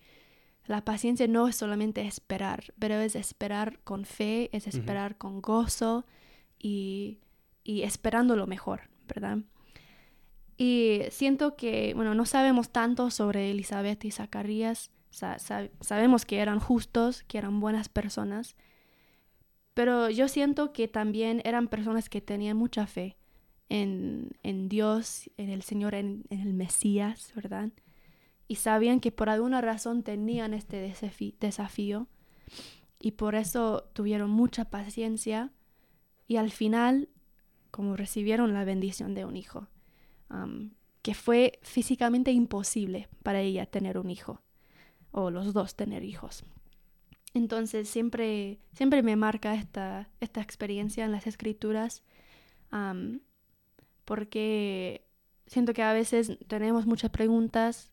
la 0.66 0.84
paciencia 0.84 1.26
no 1.30 1.48
es 1.48 1.56
solamente 1.56 2.02
esperar, 2.02 2.74
pero 2.78 2.96
es 2.96 3.16
esperar 3.16 3.80
con 3.86 4.04
fe, 4.04 4.50
es 4.52 4.68
esperar 4.68 5.18
con 5.18 5.42
gozo 5.42 6.06
y, 6.60 7.20
esperando 7.64 8.36
lo 8.36 8.48
mejor, 8.48 8.90
¿verdad? 9.08 9.38
Y 10.58 11.02
siento 11.12 11.56
que, 11.56 11.94
bueno, 11.94 12.16
no 12.16 12.26
sabemos 12.26 12.72
tanto 12.72 13.12
sobre 13.12 13.52
Elizabeth 13.52 14.04
y 14.06 14.12
Zacarías, 14.12 14.92
sabemos 15.12 16.26
que 16.26 16.40
eran 16.40 16.60
justos, 16.60 17.24
que 17.24 17.38
eran 17.38 17.60
buenas 17.60 17.90
personas, 17.90 18.56
pero 19.74 20.10
yo 20.10 20.28
siento 20.28 20.74
que 20.74 20.88
también 20.88 21.42
eran 21.46 21.68
personas 21.68 22.10
que 22.10 22.22
tenían 22.22 22.58
mucha 22.58 22.88
fe 22.88 23.18
en, 23.70 24.30
Dios, 24.70 25.30
en 25.38 25.50
el 25.50 25.62
Señor, 25.62 25.94
en 25.94 26.26
el 26.30 26.54
Mesías, 26.54 27.32
¿verdad? 27.36 27.70
y 28.48 28.56
sabían 28.56 29.00
que 29.00 29.12
por 29.12 29.30
alguna 29.30 29.62
razón 29.62 30.04
tenían 30.04 30.54
este 30.54 30.96
desafío. 31.40 32.08
Y 33.00 33.12
por 33.12 33.36
eso 33.36 33.90
tuvieron 33.94 34.30
mucha 34.30 34.66
paciencia. 34.66 35.52
Y 36.28 36.38
al 36.38 36.52
final 36.52 37.10
como 37.72 37.96
recibieron 37.96 38.54
la 38.54 38.64
bendición 38.64 39.14
de 39.14 39.26
un 39.26 39.36
hijo, 39.36 39.68
que 41.02 41.14
fue 41.14 41.60
físicamente 41.62 42.32
imposible 42.32 43.08
para 43.24 43.42
ella 43.42 43.66
tener 43.66 43.98
un 43.98 44.10
hijo 44.10 44.42
o 45.12 45.32
los 45.32 45.54
dos 45.54 45.76
tener 45.76 46.04
hijos. 46.04 46.44
Entonces 47.34 47.88
siempre, 47.88 48.60
siempre 48.74 49.04
me 49.04 49.16
marca 49.16 49.54
esta, 49.56 50.10
esta 50.20 50.42
experiencia 50.42 51.06
en 51.06 51.12
las 51.12 51.28
escrituras 51.28 52.04
porque 54.06 55.06
siento 55.46 55.74
que 55.74 55.84
a 55.84 55.94
veces 55.94 56.38
tenemos 56.48 56.86
muchas 56.86 57.12
preguntas 57.12 57.92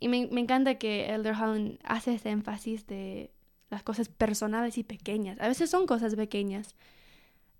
y 0.00 0.08
me, 0.08 0.18
encanta 0.18 0.76
que 0.76 1.06
Elder 1.12 1.34
Holland 1.34 1.78
hace 1.82 2.14
ese 2.14 2.30
énfasis 2.30 2.86
de 2.86 3.32
las 3.70 3.82
cosas 3.82 4.08
personales 4.08 4.78
y 4.78 4.84
pequeñas. 4.84 5.40
A 5.40 5.48
veces 5.48 5.70
son 5.70 5.86
cosas 5.86 6.14
pequeñas 6.14 6.76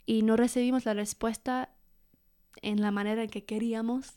y 0.06 0.22
no 0.22 0.36
recibimos 0.36 0.86
la 0.86 0.94
respuesta 0.94 1.70
en 2.62 2.80
la 2.80 2.90
manera 2.90 3.22
en 3.22 3.30
que 3.30 3.44
queríamos, 3.44 4.14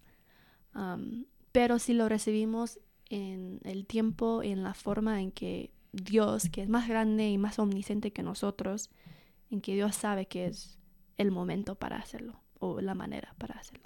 pero 1.51 1.79
si 1.79 1.93
lo 1.93 2.09
recibimos 2.09 2.79
en 3.09 3.59
el 3.63 3.85
tiempo 3.85 4.43
y 4.43 4.51
en 4.51 4.63
la 4.63 4.73
forma 4.73 5.21
en 5.21 5.31
que 5.31 5.71
Dios, 5.91 6.49
que 6.49 6.61
es 6.61 6.69
más 6.69 6.87
grande 6.87 7.29
y 7.29 7.37
más 7.37 7.59
omnisciente 7.59 8.11
que 8.11 8.23
nosotros, 8.23 8.89
en 9.49 9.61
que 9.61 9.73
Dios 9.73 9.95
sabe 9.95 10.27
que 10.27 10.45
es 10.45 10.79
el 11.17 11.31
momento 11.31 11.75
para 11.75 11.97
hacerlo 11.97 12.41
o 12.59 12.79
la 12.79 12.95
manera 12.95 13.35
para 13.37 13.55
hacerlo. 13.55 13.83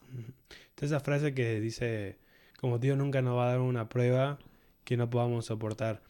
Esa 0.79 0.99
frase 0.99 1.33
que 1.33 1.59
dice 1.59 2.19
como 2.59 2.77
Dios 2.79 2.97
nunca 2.97 3.21
nos 3.21 3.37
va 3.37 3.47
a 3.47 3.51
dar 3.51 3.59
una 3.59 3.89
prueba 3.89 4.39
que 4.83 4.97
no 4.97 5.09
podamos 5.09 5.45
soportar. 5.45 6.03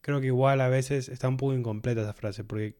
Creo 0.00 0.20
que 0.20 0.28
igual 0.28 0.60
a 0.60 0.68
veces 0.68 1.08
está 1.08 1.28
un 1.28 1.36
poco 1.36 1.54
incompleta 1.54 2.02
esa 2.02 2.12
frase, 2.12 2.44
porque 2.44 2.76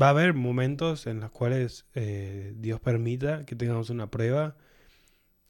va 0.00 0.08
a 0.08 0.10
haber 0.10 0.34
momentos 0.34 1.06
en 1.06 1.20
los 1.20 1.30
cuales 1.30 1.86
eh, 1.94 2.52
Dios 2.56 2.80
permita 2.80 3.44
que 3.44 3.54
tengamos 3.54 3.90
una 3.90 4.10
prueba 4.10 4.56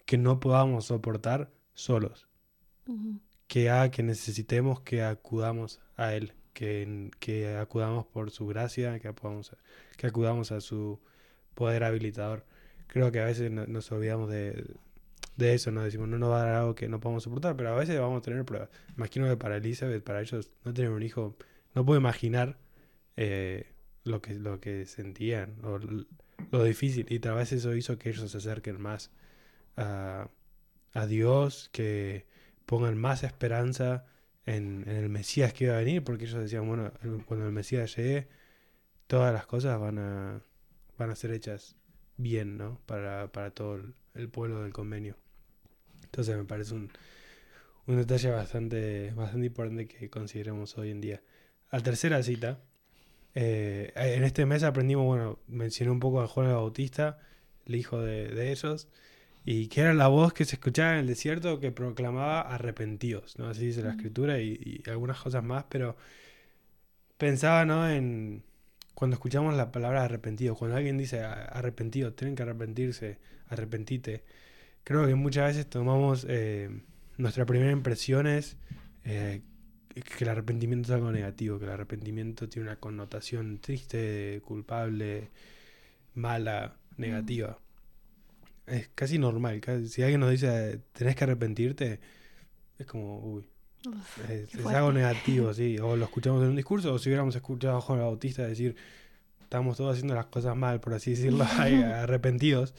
que 0.04 0.18
no 0.18 0.40
podamos 0.40 0.86
soportar 0.86 1.50
solos. 1.72 2.28
Que 3.46 3.70
haga 3.70 3.90
que 3.90 4.02
necesitemos 4.02 4.80
que 4.80 5.02
acudamos 5.02 5.80
a 5.96 6.14
Él, 6.14 6.34
que, 6.52 7.10
que 7.18 7.56
acudamos 7.56 8.06
por 8.06 8.30
su 8.30 8.46
gracia, 8.46 8.98
que 9.00 9.08
acudamos, 9.08 9.56
que 9.96 10.06
acudamos 10.06 10.52
a 10.52 10.60
su 10.60 11.00
poder 11.54 11.84
habilitador. 11.84 12.44
Creo 12.86 13.10
que 13.10 13.20
a 13.20 13.24
veces 13.24 13.50
nos 13.50 13.90
olvidamos 13.90 14.28
de, 14.28 14.76
de 15.36 15.54
eso, 15.54 15.70
¿no? 15.70 15.82
Decimos, 15.82 16.08
no 16.08 16.18
nos 16.18 16.30
va 16.30 16.42
a 16.42 16.46
dar 16.46 16.54
algo 16.56 16.74
que 16.74 16.88
no 16.88 17.00
podemos 17.00 17.22
soportar, 17.22 17.56
pero 17.56 17.70
a 17.70 17.76
veces 17.76 17.98
vamos 17.98 18.18
a 18.18 18.22
tener 18.22 18.44
pruebas. 18.44 18.68
Imagino 18.96 19.26
que 19.28 19.36
para 19.38 19.56
Elizabeth, 19.56 20.04
para 20.04 20.20
ellos, 20.20 20.50
no 20.64 20.74
tener 20.74 20.90
un 20.90 21.02
hijo, 21.02 21.36
no 21.74 21.84
puedo 21.86 21.98
imaginar 21.98 22.58
eh, 23.16 23.73
lo, 24.04 24.22
que, 24.22 24.34
lo 24.34 24.60
que 24.60 24.86
sentían 24.86 25.56
o 25.64 25.78
lo 26.50 26.64
difícil. 26.64 27.06
Y 27.10 27.18
tal 27.18 27.36
vez 27.36 27.52
eso 27.52 27.74
hizo 27.74 27.98
que 27.98 28.10
ellos 28.10 28.30
se 28.30 28.38
acerquen 28.38 28.80
más 28.80 29.10
a, 29.76 30.28
a 30.92 31.06
Dios, 31.06 31.70
que 31.72 32.26
pongan 32.66 32.96
más 32.98 33.24
esperanza 33.24 34.06
en, 34.46 34.84
en, 34.86 34.96
el 34.96 35.08
Mesías 35.08 35.52
que 35.52 35.64
iba 35.64 35.74
a 35.74 35.78
venir, 35.78 36.04
porque 36.04 36.24
ellos 36.24 36.40
decían, 36.40 36.66
bueno, 36.66 36.92
cuando 37.26 37.46
el 37.46 37.52
Mesías 37.52 37.96
llegue, 37.96 38.28
todas 39.06 39.32
las 39.32 39.46
cosas 39.46 39.78
van 39.80 39.98
a, 39.98 40.42
van 40.98 41.10
a 41.10 41.16
ser 41.16 41.32
hechas 41.32 41.76
bien, 42.16 42.56
¿no? 42.56 42.80
Para, 42.86 43.32
para 43.32 43.50
todo 43.50 43.80
el 44.14 44.28
pueblo 44.28 44.62
del 44.62 44.72
convenio. 44.72 45.16
Entonces 46.04 46.36
me 46.36 46.44
parece 46.44 46.74
un, 46.74 46.90
un 47.86 47.96
detalle 47.96 48.30
bastante, 48.30 49.12
bastante 49.14 49.46
importante 49.46 49.86
que 49.86 50.08
consideremos 50.10 50.78
hoy 50.78 50.90
en 50.90 51.00
día. 51.00 51.22
La 51.70 51.80
tercera 51.80 52.22
cita, 52.22 52.60
eh, 53.34 53.92
en 53.94 54.24
este 54.24 54.46
mes 54.46 54.62
aprendimos, 54.62 55.04
bueno, 55.06 55.38
mencioné 55.48 55.90
un 55.90 56.00
poco 56.00 56.20
a 56.20 56.28
Juan 56.28 56.48
el 56.48 56.54
Bautista, 56.54 57.18
el 57.66 57.76
hijo 57.76 58.00
de, 58.00 58.52
ellos, 58.52 58.88
y 59.44 59.68
que 59.68 59.82
era 59.82 59.94
la 59.94 60.08
voz 60.08 60.32
que 60.32 60.44
se 60.44 60.56
escuchaba 60.56 60.92
en 60.92 60.98
el 61.00 61.06
desierto 61.06 61.60
que 61.60 61.72
proclamaba 61.72 62.40
arrepentidos, 62.40 63.38
¿no? 63.38 63.48
Así 63.48 63.66
dice 63.66 63.82
la 63.82 63.90
escritura 63.90 64.40
y, 64.40 64.82
algunas 64.86 65.20
cosas 65.20 65.44
más, 65.44 65.64
pero 65.68 65.96
pensaba, 67.18 67.64
¿no? 67.64 67.88
En 67.88 68.42
cuando 68.94 69.14
escuchamos 69.14 69.54
la 69.54 69.72
palabra 69.72 70.04
arrepentido, 70.04 70.54
cuando 70.54 70.76
alguien 70.76 70.98
dice 70.98 71.22
arrepentido, 71.22 72.12
tienen 72.14 72.36
que 72.36 72.42
arrepentirse, 72.42 73.18
arrepentite 73.48 74.24
creo 74.84 75.06
que 75.06 75.14
muchas 75.14 75.48
veces 75.48 75.68
tomamos 75.68 76.26
eh, 76.28 76.70
nuestra 77.16 77.46
primera 77.46 77.72
impresión 77.72 78.26
es 78.26 78.56
eh, 79.04 79.42
que 80.02 80.24
el 80.24 80.30
arrepentimiento 80.30 80.88
es 80.88 80.94
algo 80.94 81.12
negativo, 81.12 81.58
que 81.58 81.66
el 81.66 81.70
arrepentimiento 81.70 82.48
tiene 82.48 82.68
una 82.68 82.76
connotación 82.76 83.58
triste, 83.58 84.42
culpable, 84.44 85.30
mala, 86.14 86.76
negativa. 86.96 87.58
Es 88.66 88.88
casi 88.94 89.18
normal. 89.18 89.60
si 89.86 90.02
alguien 90.02 90.20
nos 90.20 90.30
dice 90.30 90.80
tenés 90.92 91.16
que 91.16 91.24
arrepentirte, 91.24 92.00
es 92.78 92.86
como, 92.86 93.20
uy. 93.20 93.46
es, 94.28 94.54
algo 94.66 94.92
negativo, 94.92 95.52
sí. 95.54 95.78
O 95.78 95.96
lo 95.96 96.04
escuchamos 96.04 96.42
en 96.42 96.50
un 96.50 96.56
discurso, 96.56 96.92
o 96.92 96.98
si 96.98 97.08
hubiéramos 97.08 97.36
escuchado 97.36 97.76
a 97.76 97.80
Juan 97.80 98.00
Bautista 98.00 98.46
decir, 98.46 98.74
estamos 99.42 99.76
todos 99.76 99.92
haciendo 99.92 100.14
las 100.14 100.26
cosas 100.26 100.56
mal, 100.56 100.80
por 100.80 100.94
así 100.94 101.10
decirlo, 101.10 101.44
arrepentidos 101.58 102.74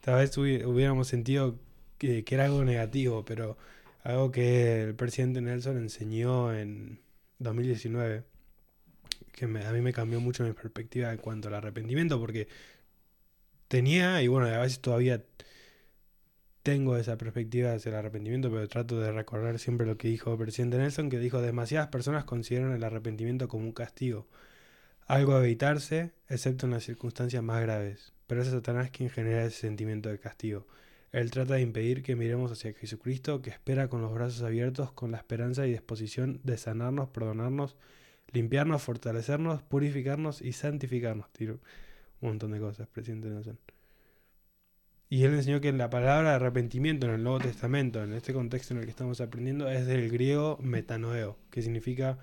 tal 0.00 0.16
vez 0.16 0.36
hubiéramos 0.38 1.08
sentido 1.08 1.58
que, 1.98 2.24
era 2.28 2.46
algo 2.46 2.64
negativo, 2.64 3.24
pero 3.24 3.58
algo 4.02 4.30
que 4.30 4.82
el 4.82 4.94
presidente 4.94 5.40
Nelson 5.40 5.76
enseñó 5.78 6.54
en 6.54 7.00
2019, 7.38 8.24
que 9.32 9.44
a 9.44 9.48
mí 9.72 9.80
me 9.80 9.92
cambió 9.92 10.20
mucho 10.20 10.44
mi 10.44 10.52
perspectiva 10.52 11.12
en 11.12 11.18
cuanto 11.18 11.48
al 11.48 11.54
arrepentimiento, 11.54 12.18
porque 12.20 12.48
tenía, 13.68 14.22
y 14.22 14.28
bueno, 14.28 14.46
a 14.46 14.58
veces 14.58 14.80
todavía 14.80 15.24
tengo 16.62 16.96
esa 16.96 17.16
perspectiva 17.16 17.72
hacia 17.72 17.90
el 17.90 17.96
arrepentimiento, 17.96 18.50
pero 18.50 18.68
trato 18.68 19.00
de 19.00 19.12
recordar 19.12 19.58
siempre 19.58 19.86
lo 19.86 19.96
que 19.96 20.08
dijo 20.08 20.32
el 20.32 20.38
presidente 20.38 20.78
Nelson, 20.78 21.10
que 21.10 21.18
dijo, 21.18 21.40
demasiadas 21.40 21.88
personas 21.88 22.24
consideran 22.24 22.72
el 22.72 22.84
arrepentimiento 22.84 23.48
como 23.48 23.64
un 23.64 23.72
castigo, 23.72 24.26
algo 25.06 25.34
a 25.36 25.44
evitarse, 25.44 26.12
excepto 26.28 26.66
en 26.66 26.72
las 26.72 26.84
circunstancias 26.84 27.42
más 27.42 27.62
graves 27.62 28.12
pero 28.28 28.42
es 28.42 28.48
Satanás 28.48 28.90
quien 28.90 29.10
genera 29.10 29.44
ese 29.44 29.62
sentimiento 29.62 30.10
de 30.10 30.20
castigo. 30.20 30.66
Él 31.12 31.30
trata 31.30 31.54
de 31.54 31.62
impedir 31.62 32.02
que 32.02 32.16
miremos 32.16 32.52
hacia 32.52 32.74
Jesucristo, 32.74 33.40
que 33.40 33.50
espera 33.50 33.88
con 33.88 34.02
los 34.02 34.12
brazos 34.12 34.42
abiertos, 34.42 34.92
con 34.92 35.10
la 35.10 35.18
esperanza 35.18 35.66
y 35.66 35.70
disposición 35.72 36.40
de 36.44 36.58
sanarnos, 36.58 37.08
perdonarnos, 37.08 37.76
limpiarnos, 38.32 38.82
fortalecernos, 38.82 39.62
purificarnos 39.62 40.42
y 40.42 40.52
santificarnos. 40.52 41.32
Tiro 41.32 41.60
un 42.20 42.30
montón 42.30 42.52
de 42.52 42.60
cosas, 42.60 42.88
presidente 42.88 43.28
Nelson. 43.28 43.58
Y 45.10 45.24
él 45.24 45.32
enseñó 45.32 45.62
que 45.62 45.72
la 45.72 45.88
palabra 45.88 46.34
arrepentimiento 46.34 47.06
en 47.06 47.14
el 47.14 47.22
Nuevo 47.22 47.38
Testamento, 47.38 48.02
en 48.02 48.12
este 48.12 48.34
contexto 48.34 48.74
en 48.74 48.80
el 48.80 48.84
que 48.84 48.90
estamos 48.90 49.22
aprendiendo, 49.22 49.70
es 49.70 49.86
del 49.86 50.10
griego 50.10 50.58
metanoeo, 50.60 51.38
que 51.50 51.62
significa 51.62 52.18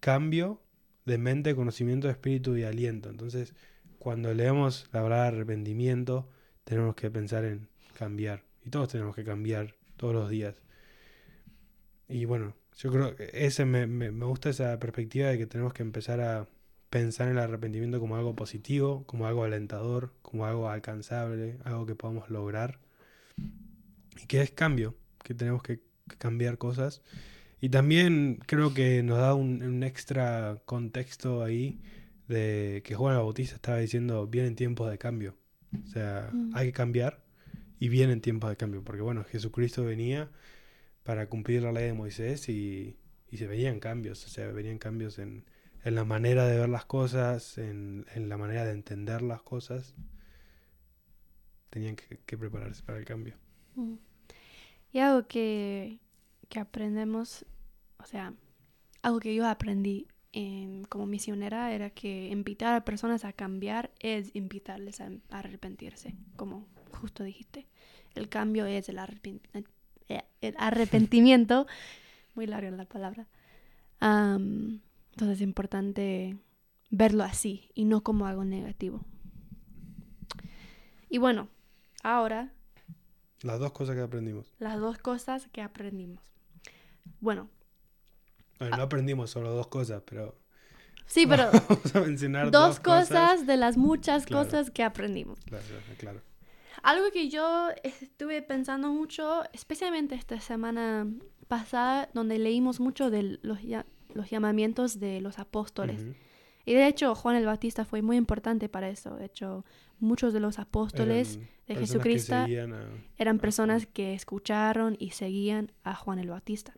cambio 0.00 0.60
de 1.06 1.16
mente, 1.16 1.54
conocimiento, 1.54 2.10
espíritu 2.10 2.56
y 2.58 2.64
aliento. 2.64 3.08
Entonces, 3.08 3.54
cuando 3.98 4.34
leemos 4.34 4.84
la 4.92 5.02
palabra 5.02 5.28
arrepentimiento, 5.28 6.28
tenemos 6.64 6.94
que 6.94 7.10
pensar 7.10 7.46
en 7.46 7.69
cambiar. 8.00 8.42
Y 8.64 8.70
todos 8.70 8.88
tenemos 8.88 9.14
que 9.14 9.24
cambiar 9.24 9.74
todos 9.98 10.14
los 10.14 10.30
días. 10.30 10.56
Y 12.08 12.24
bueno, 12.24 12.54
yo 12.78 12.90
creo 12.90 13.14
que 13.14 13.30
ese 13.34 13.66
me, 13.66 13.86
me, 13.86 14.10
me 14.10 14.24
gusta 14.24 14.48
esa 14.48 14.78
perspectiva 14.80 15.28
de 15.28 15.36
que 15.36 15.46
tenemos 15.46 15.74
que 15.74 15.82
empezar 15.82 16.20
a 16.22 16.48
pensar 16.88 17.28
en 17.28 17.36
el 17.36 17.42
arrepentimiento 17.42 18.00
como 18.00 18.16
algo 18.16 18.34
positivo, 18.34 19.04
como 19.06 19.26
algo 19.26 19.44
alentador, 19.44 20.14
como 20.22 20.46
algo 20.46 20.70
alcanzable, 20.70 21.58
algo 21.64 21.84
que 21.84 21.94
podamos 21.94 22.30
lograr. 22.30 22.80
Y 24.22 24.26
que 24.26 24.40
es 24.40 24.50
cambio, 24.50 24.96
que 25.22 25.34
tenemos 25.34 25.62
que, 25.62 25.80
cambiar 26.18 26.58
cosas. 26.58 27.02
Y 27.60 27.68
también 27.68 28.40
creo 28.46 28.72
que 28.74 29.02
nos 29.02 29.18
da 29.18 29.34
un, 29.34 29.82
extra 29.84 30.60
contexto 30.64 31.44
ahí 31.44 31.78
de 32.26 32.82
que 32.84 32.94
Juan 32.94 33.16
Bautista 33.16 33.56
estaba 33.56 33.78
diciendo, 33.78 34.26
vienen 34.26 34.56
tiempos 34.56 34.90
de 34.90 34.98
cambio. 34.98 35.36
O 35.84 35.86
sea, 35.86 36.30
mm. 36.32 36.52
hay 36.54 36.68
que 36.68 36.72
cambiar 36.72 37.22
y 37.80 37.88
vienen 37.88 38.20
tiempos 38.20 38.50
de 38.50 38.56
cambio. 38.56 38.84
Porque 38.84 39.02
bueno, 39.02 39.24
Jesucristo 39.24 39.84
venía 39.84 40.30
para 41.02 41.28
cumplir 41.28 41.62
la 41.62 41.72
ley 41.72 41.86
de 41.86 41.94
Moisés 41.94 42.48
y, 42.48 42.96
y 43.28 43.38
se 43.38 43.48
venían 43.48 43.80
cambios. 43.80 44.24
O 44.24 44.28
sea, 44.28 44.46
venían 44.52 44.78
cambios 44.78 45.18
en, 45.18 45.44
en 45.84 45.94
la 45.94 46.04
manera 46.04 46.46
de 46.46 46.58
ver 46.58 46.68
las 46.68 46.84
cosas, 46.84 47.58
en, 47.58 48.04
la 48.14 48.36
manera 48.36 48.64
de 48.64 48.72
entender 48.72 49.22
las 49.22 49.42
cosas, 49.42 49.94
tenían 51.70 51.96
que, 51.96 52.38
prepararse 52.38 52.82
para 52.82 52.98
el 52.98 53.04
cambio. 53.04 53.36
Mm. 53.76 53.94
Y 54.92 54.98
algo 54.98 55.26
que, 55.26 55.98
aprendemos, 56.56 57.46
o 57.98 58.04
sea, 58.04 58.34
algo 59.02 59.20
que 59.20 59.34
yo 59.34 59.46
aprendí 59.46 60.06
como 60.88 61.06
misionera 61.06 61.72
era 61.72 61.90
que 61.90 62.28
invitar 62.28 62.74
a 62.74 62.84
personas 62.84 63.24
a 63.24 63.32
cambiar 63.32 63.90
es 63.98 64.30
invitarles 64.34 65.00
a, 65.00 65.10
arrepentirse, 65.30 66.14
como 66.36 66.68
justo 66.90 67.24
dijiste. 67.24 67.66
El 68.14 68.28
cambio 68.28 68.66
es 68.66 68.88
el, 68.88 68.98
eh, 70.08 70.22
el 70.40 70.54
arrepentimiento. 70.58 71.66
Muy 72.34 72.46
larga 72.46 72.70
la 72.70 72.84
palabra. 72.84 73.26
Entonces 74.00 75.36
es 75.36 75.40
importante 75.42 76.38
verlo 76.90 77.24
así 77.24 77.70
y 77.74 77.84
no 77.84 78.02
como 78.02 78.26
algo 78.26 78.44
negativo. 78.44 79.04
Y 81.08 81.18
bueno, 81.18 81.48
ahora... 82.02 82.52
Las 83.42 83.58
dos 83.58 83.72
cosas 83.72 83.96
que 83.96 84.02
aprendimos. 84.02 84.54
Las 84.58 84.78
dos 84.78 84.98
cosas 84.98 85.48
que 85.48 85.60
aprendimos. 85.60 86.22
Bueno. 87.20 87.50
no 88.60 88.82
aprendimos 88.82 89.30
solo 89.30 89.50
dos 89.50 89.66
cosas, 89.66 90.02
pero... 90.06 90.38
Sí, 91.06 91.26
pero... 91.28 91.50
Vamos 91.68 91.96
a 91.96 92.00
mencionar 92.00 92.50
dos, 92.50 92.80
cosas, 92.80 93.46
de 93.46 93.56
las 93.56 93.76
muchas 93.76 94.26
cosas 94.26 94.70
que 94.70 94.84
aprendimos. 94.84 95.40
Claro, 95.40 95.64
claro. 95.98 96.29
Algo 96.82 97.10
que 97.12 97.28
yo 97.28 97.68
estuve 97.82 98.42
pensando 98.42 98.92
mucho, 98.92 99.42
especialmente 99.52 100.14
esta 100.14 100.40
semana 100.40 101.06
pasada, 101.48 102.08
donde 102.14 102.38
leímos 102.38 102.80
mucho 102.80 103.10
de 103.10 103.38
los 103.42 103.58
los 104.14 104.30
llamamientos 104.30 105.00
de 105.00 105.20
los 105.20 105.38
apóstoles. 105.38 106.04
Y 106.64 106.74
de 106.74 106.86
hecho, 106.86 107.14
Juan 107.14 107.36
el 107.36 107.46
Bautista 107.46 107.84
fue 107.84 108.02
muy 108.02 108.16
importante 108.16 108.68
para 108.68 108.88
eso. 108.88 109.16
De 109.16 109.26
hecho, 109.26 109.64
muchos 109.98 110.32
de 110.32 110.40
los 110.40 110.58
apóstoles 110.58 111.38
de 111.66 111.76
Jesucristo 111.76 112.34
eran 113.16 113.38
personas 113.38 113.86
que 113.86 114.14
escucharon 114.14 114.96
y 114.98 115.10
seguían 115.10 115.72
a 115.84 115.94
Juan 115.94 116.18
el 116.18 116.28
Bautista. 116.28 116.74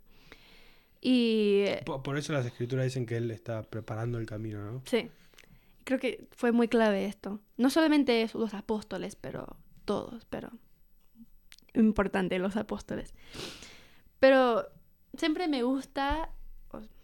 Y... 1.00 1.64
Por, 1.84 2.16
eso 2.16 2.32
las 2.32 2.46
escrituras 2.46 2.84
dicen 2.84 3.06
que 3.06 3.16
él 3.16 3.30
está 3.32 3.62
preparando 3.62 4.18
el 4.18 4.26
camino, 4.26 4.64
¿no? 4.64 4.82
Sí. 4.84 5.10
Creo 5.82 5.98
que 5.98 6.28
fue 6.30 6.52
muy 6.52 6.68
clave 6.68 7.06
esto. 7.06 7.40
No 7.56 7.68
solamente 7.68 8.28
los 8.34 8.54
apóstoles, 8.54 9.16
pero 9.16 9.56
todos, 9.92 10.24
pero 10.26 10.50
importante 11.74 12.38
los 12.38 12.56
apóstoles. 12.56 13.14
Pero 14.18 14.66
siempre 15.14 15.48
me 15.48 15.62
gusta 15.62 16.30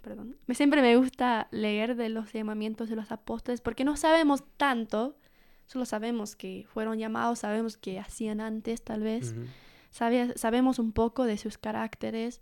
perdón, 0.02 0.36
siempre 0.52 0.80
me 0.80 0.96
gusta 0.96 1.48
leer 1.50 1.96
de 1.96 2.08
los 2.08 2.32
llamamientos 2.32 2.88
de 2.88 2.96
los 2.96 3.12
apóstoles 3.12 3.60
porque 3.60 3.84
no 3.84 3.96
sabemos 3.96 4.42
tanto, 4.56 5.18
solo 5.66 5.84
sabemos 5.84 6.34
que 6.34 6.66
fueron 6.72 6.98
llamados, 6.98 7.40
sabemos 7.40 7.76
que 7.76 7.98
hacían 7.98 8.40
antes 8.40 8.82
tal 8.82 9.02
vez, 9.02 9.34
sabemos 9.90 10.78
un 10.78 10.92
poco 10.92 11.24
de 11.24 11.36
sus 11.36 11.58
caracteres 11.58 12.40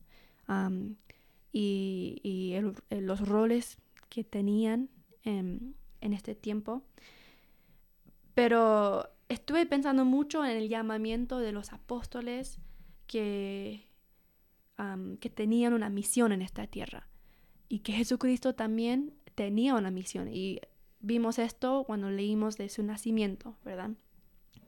y, 1.53 2.57
los 2.91 3.27
roles 3.27 3.79
que 4.09 4.23
tenían 4.23 4.89
en, 5.25 5.75
este 6.01 6.35
tiempo. 6.37 6.83
Pero 8.35 9.09
estuve 9.29 9.67
pensando 9.67 10.05
mucho 10.05 10.45
en 10.45 10.57
el 10.57 10.69
llamamiento 10.69 11.39
de 11.39 11.53
los 11.53 11.73
apóstoles 11.73 12.59
que, 13.07 13.87
que 15.21 15.31
tenían 15.31 15.73
una 15.73 15.89
misión 15.89 16.33
en 16.33 16.43
esta 16.43 16.67
tierra 16.67 17.09
y 17.69 17.81
que 17.81 17.93
Jesucristo 17.93 18.55
también 18.55 19.15
tenía 19.35 19.75
una 19.75 19.91
misión. 19.91 20.29
Y 20.33 20.61
vimos 21.01 21.39
esto 21.39 21.85
cuando 21.85 22.11
leímos 22.11 22.57
de 22.57 22.69
su 22.69 22.83
nacimiento, 22.83 23.57
¿verdad? 23.65 23.91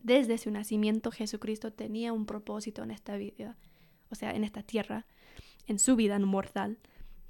Desde 0.03 0.39
su 0.39 0.51
nacimiento 0.51 1.11
Jesucristo 1.11 1.73
tenía 1.73 2.13
un 2.13 2.27
propósito 2.27 2.83
en 2.83 2.91
esta 2.91 3.17
vida, 3.17 3.57
o 4.11 4.15
sea, 4.15 4.31
en 4.31 4.45
esta 4.45 4.63
tierra, 4.63 5.07
en 5.67 5.79
su 5.79 5.97
vida 5.97 6.19
mortal, 6.19 6.79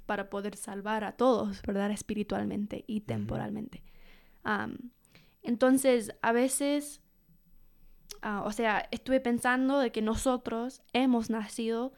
para 0.05 0.29
poder 0.29 0.55
salvar 0.55 1.03
a 1.03 1.11
todos, 1.11 1.61
¿verdad? 1.63 1.91
Espiritualmente 1.91 2.83
y 2.87 3.01
temporalmente. 3.01 3.83
entonces, 5.43 6.15
a 6.21 6.31
veces, 6.31 7.01
ah, 8.21 8.43
o 8.45 8.51
sea, 8.51 8.87
estuve 8.91 9.19
pensando 9.19 9.79
de 9.79 9.91
que 9.91 10.01
nosotros 10.01 10.81
hemos 10.93 11.29
nacido 11.29 11.93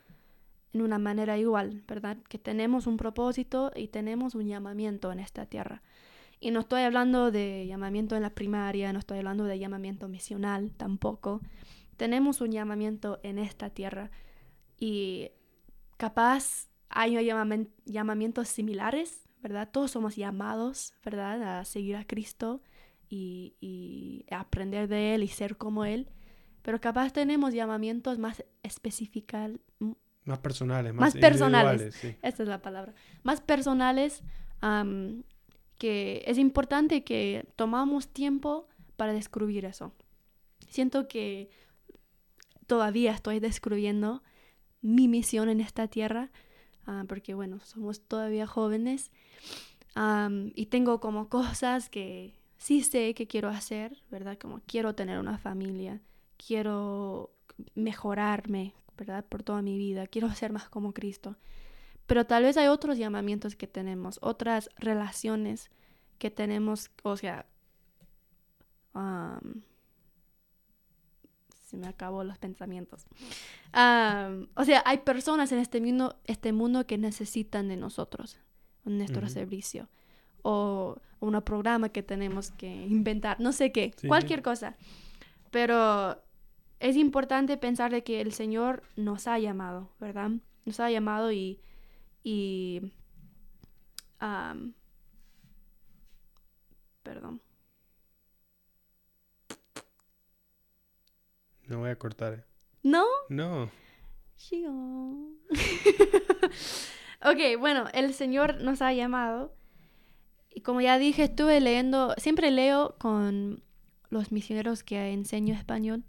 en 0.74 0.82
una 0.82 1.00
manera 1.00 1.38
igual, 1.38 1.84
¿verdad? 1.88 2.18
Que 2.30 2.38
tenemos 2.38 2.88
un 2.88 2.98
propósito 2.98 3.72
y 3.76 3.88
tenemos 3.88 4.36
un 4.36 4.48
llamamiento 4.48 5.12
en 5.12 5.20
esta 5.20 5.46
tierra. 5.46 5.82
Y 6.40 6.52
no 6.52 6.62
estoy 6.62 6.82
hablando 6.82 7.30
de 7.30 7.68
llamamiento 7.68 8.16
en 8.16 8.24
la 8.24 8.32
primaria, 8.32 8.92
no 8.94 9.00
estoy 9.00 9.20
hablando 9.20 9.44
de 9.44 9.60
llamamiento 9.60 10.08
misional 10.08 10.72
tampoco. 10.72 11.42
Tenemos 11.98 12.42
un 12.42 12.52
llamamiento 12.52 13.20
en 13.22 13.38
esta 13.38 13.70
tierra 13.70 14.10
y 14.80 15.32
capaz 15.98 16.68
hay 16.90 17.16
llamamientos 17.86 18.48
similares, 18.48 19.30
¿verdad? 19.42 19.70
Todos 19.72 19.92
somos 19.92 20.16
llamados, 20.16 20.94
¿verdad? 21.06 21.60
A 21.60 21.66
seguir 21.66 21.96
a 21.96 22.06
Cristo 22.06 22.62
y, 23.12 23.56
y 23.60 24.26
aprender 24.34 24.88
de 24.88 25.14
Él 25.14 25.24
y 25.24 25.28
ser 25.28 25.58
como 25.58 25.86
Él. 25.86 26.08
Pero 26.62 26.80
capaz 26.80 27.12
tenemos 27.12 27.54
llamamientos 27.54 28.18
más 28.18 28.44
específicos, 28.64 29.52
más 30.26 30.40
personales, 30.40 30.94
más, 30.94 31.16
personales. 31.16 32.04
Esta 32.22 32.44
es 32.44 32.50
la 32.50 32.62
palabra. 32.62 32.94
Más 33.24 33.42
personales, 33.42 34.24
que 35.78 36.24
es 36.26 36.38
importante 36.38 37.04
que 37.04 37.48
tomamos 37.56 38.08
tiempo 38.08 38.68
para 38.98 39.14
descubrir 39.14 39.66
eso. 39.66 39.94
Siento 40.70 41.08
que 41.08 41.50
todavía 42.68 43.12
estoy 43.12 43.40
descubriendo 43.40 44.22
mi 44.82 45.08
misión 45.08 45.50
en 45.50 45.60
esta 45.60 45.88
tierra, 45.88 46.32
ah, 46.86 47.04
porque 47.08 47.34
bueno, 47.34 47.60
somos 47.62 48.02
todavía 48.02 48.46
jóvenes 48.46 49.12
y 50.56 50.66
tengo 50.68 51.00
como 51.00 51.30
cosas 51.30 51.90
que 51.90 52.41
sí 52.62 52.82
sé 52.84 53.14
que 53.14 53.28
quiero 53.28 53.50
hacer, 53.50 53.98
¿verdad? 54.10 54.38
Como 54.38 54.62
quiero 54.66 54.96
tener 54.96 55.20
una 55.20 55.38
familia, 55.38 56.00
quiero 56.38 57.32
mejorarme 57.76 58.74
¿verdad? 59.02 59.26
Por 59.26 59.42
toda 59.42 59.64
mi 59.64 59.78
vida. 59.78 60.06
Quiero 60.06 60.32
ser 60.36 60.52
más 60.52 60.70
como 60.70 60.94
Cristo. 60.94 61.36
Pero 62.06 62.26
tal 62.26 62.44
vez 62.44 62.58
hay 62.58 62.68
otros 62.68 62.98
llamamientos 62.98 63.56
que 63.56 63.68
tenemos, 63.68 64.20
otras 64.22 64.70
relaciones 64.78 65.72
que 66.20 66.30
tenemos, 66.30 66.92
o 67.04 67.18
sea, 67.18 67.48
se 71.66 71.78
me 71.78 71.88
acabó 71.88 72.24
los 72.24 72.38
pensamientos. 72.38 73.06
o 73.74 74.66
sea, 74.66 74.84
hay 74.86 75.00
personas 75.00 75.52
en 75.52 75.60
este 75.60 75.80
mundo, 75.80 76.20
este 76.26 76.52
mundo 76.54 76.86
que 76.86 76.98
necesitan 76.98 77.70
de 77.70 77.78
nosotros, 77.78 78.38
nuestro 78.84 79.30
servicio, 79.30 79.88
o 80.44 80.98
un 81.20 81.42
programa 81.42 81.90
que 81.90 82.04
tenemos 82.04 82.52
que 82.52 82.68
inventar, 82.68 83.40
no 83.40 83.52
sé 83.52 83.72
qué, 83.72 83.94
cualquier 84.08 84.42
cosa. 84.42 84.76
Pero 85.52 86.22
es 86.80 86.96
importante 86.96 87.58
pensar 87.58 87.92
de 87.92 88.04
que 88.04 88.22
el 88.22 88.34
Señor 88.34 88.84
nos 88.96 89.28
ha 89.28 89.38
llamado, 89.40 89.90
¿verdad? 90.00 90.32
Nos 90.66 90.80
ha 90.80 90.90
llamado 90.90 91.32
y... 91.32 91.60
y 92.24 92.92
perdón. 97.04 97.42
No 101.68 101.80
voy 101.80 101.90
a 101.90 101.96
cortar. 101.98 102.34
eh. 102.34 102.44
¿No? 102.84 103.06
No. 103.30 103.70
Ok, 107.24 107.38
bueno, 107.60 107.86
el 107.94 108.16
Señor 108.16 108.62
nos 108.62 108.82
ha 108.82 108.94
llamado. 108.94 109.54
Y 110.62 110.64
como 110.64 110.80
ya 110.80 111.00
dije, 111.00 111.24
estuve 111.24 111.60
leyendo, 111.60 112.14
siempre 112.18 112.52
leo 112.52 112.94
con 113.00 113.64
los 114.12 114.32
misioneros 114.32 114.84
que 114.84 115.12
enseño 115.12 115.56
español. 115.56 116.04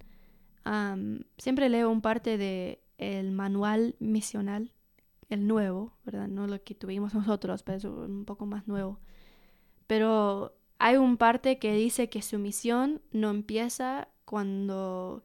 am, 0.65 1.23
siempre 1.39 1.71
leo 1.71 1.89
un 1.89 2.03
parte 2.03 2.37
de 2.37 2.83
el 2.99 3.31
manual 3.31 3.97
misional, 3.99 4.71
el 5.31 5.47
nuevo, 5.47 5.97
¿verdad? 6.05 6.29
No 6.29 6.47
lo 6.47 6.63
que 6.63 6.75
tuvimos 6.75 7.15
nosotros, 7.15 7.63
pero 7.63 7.79
es 7.79 7.85
un 7.87 8.27
poco 8.27 8.45
más 8.45 8.69
nuevo. 8.69 9.01
Pero 9.87 10.55
hay 10.79 10.97
un 10.97 11.17
parte 11.17 11.59
que 11.59 11.73
dice 11.75 12.11
que 12.11 12.21
su 12.21 12.39
misión 12.39 13.01
no 13.11 13.31
empieza 13.31 14.09
cuando 14.27 15.25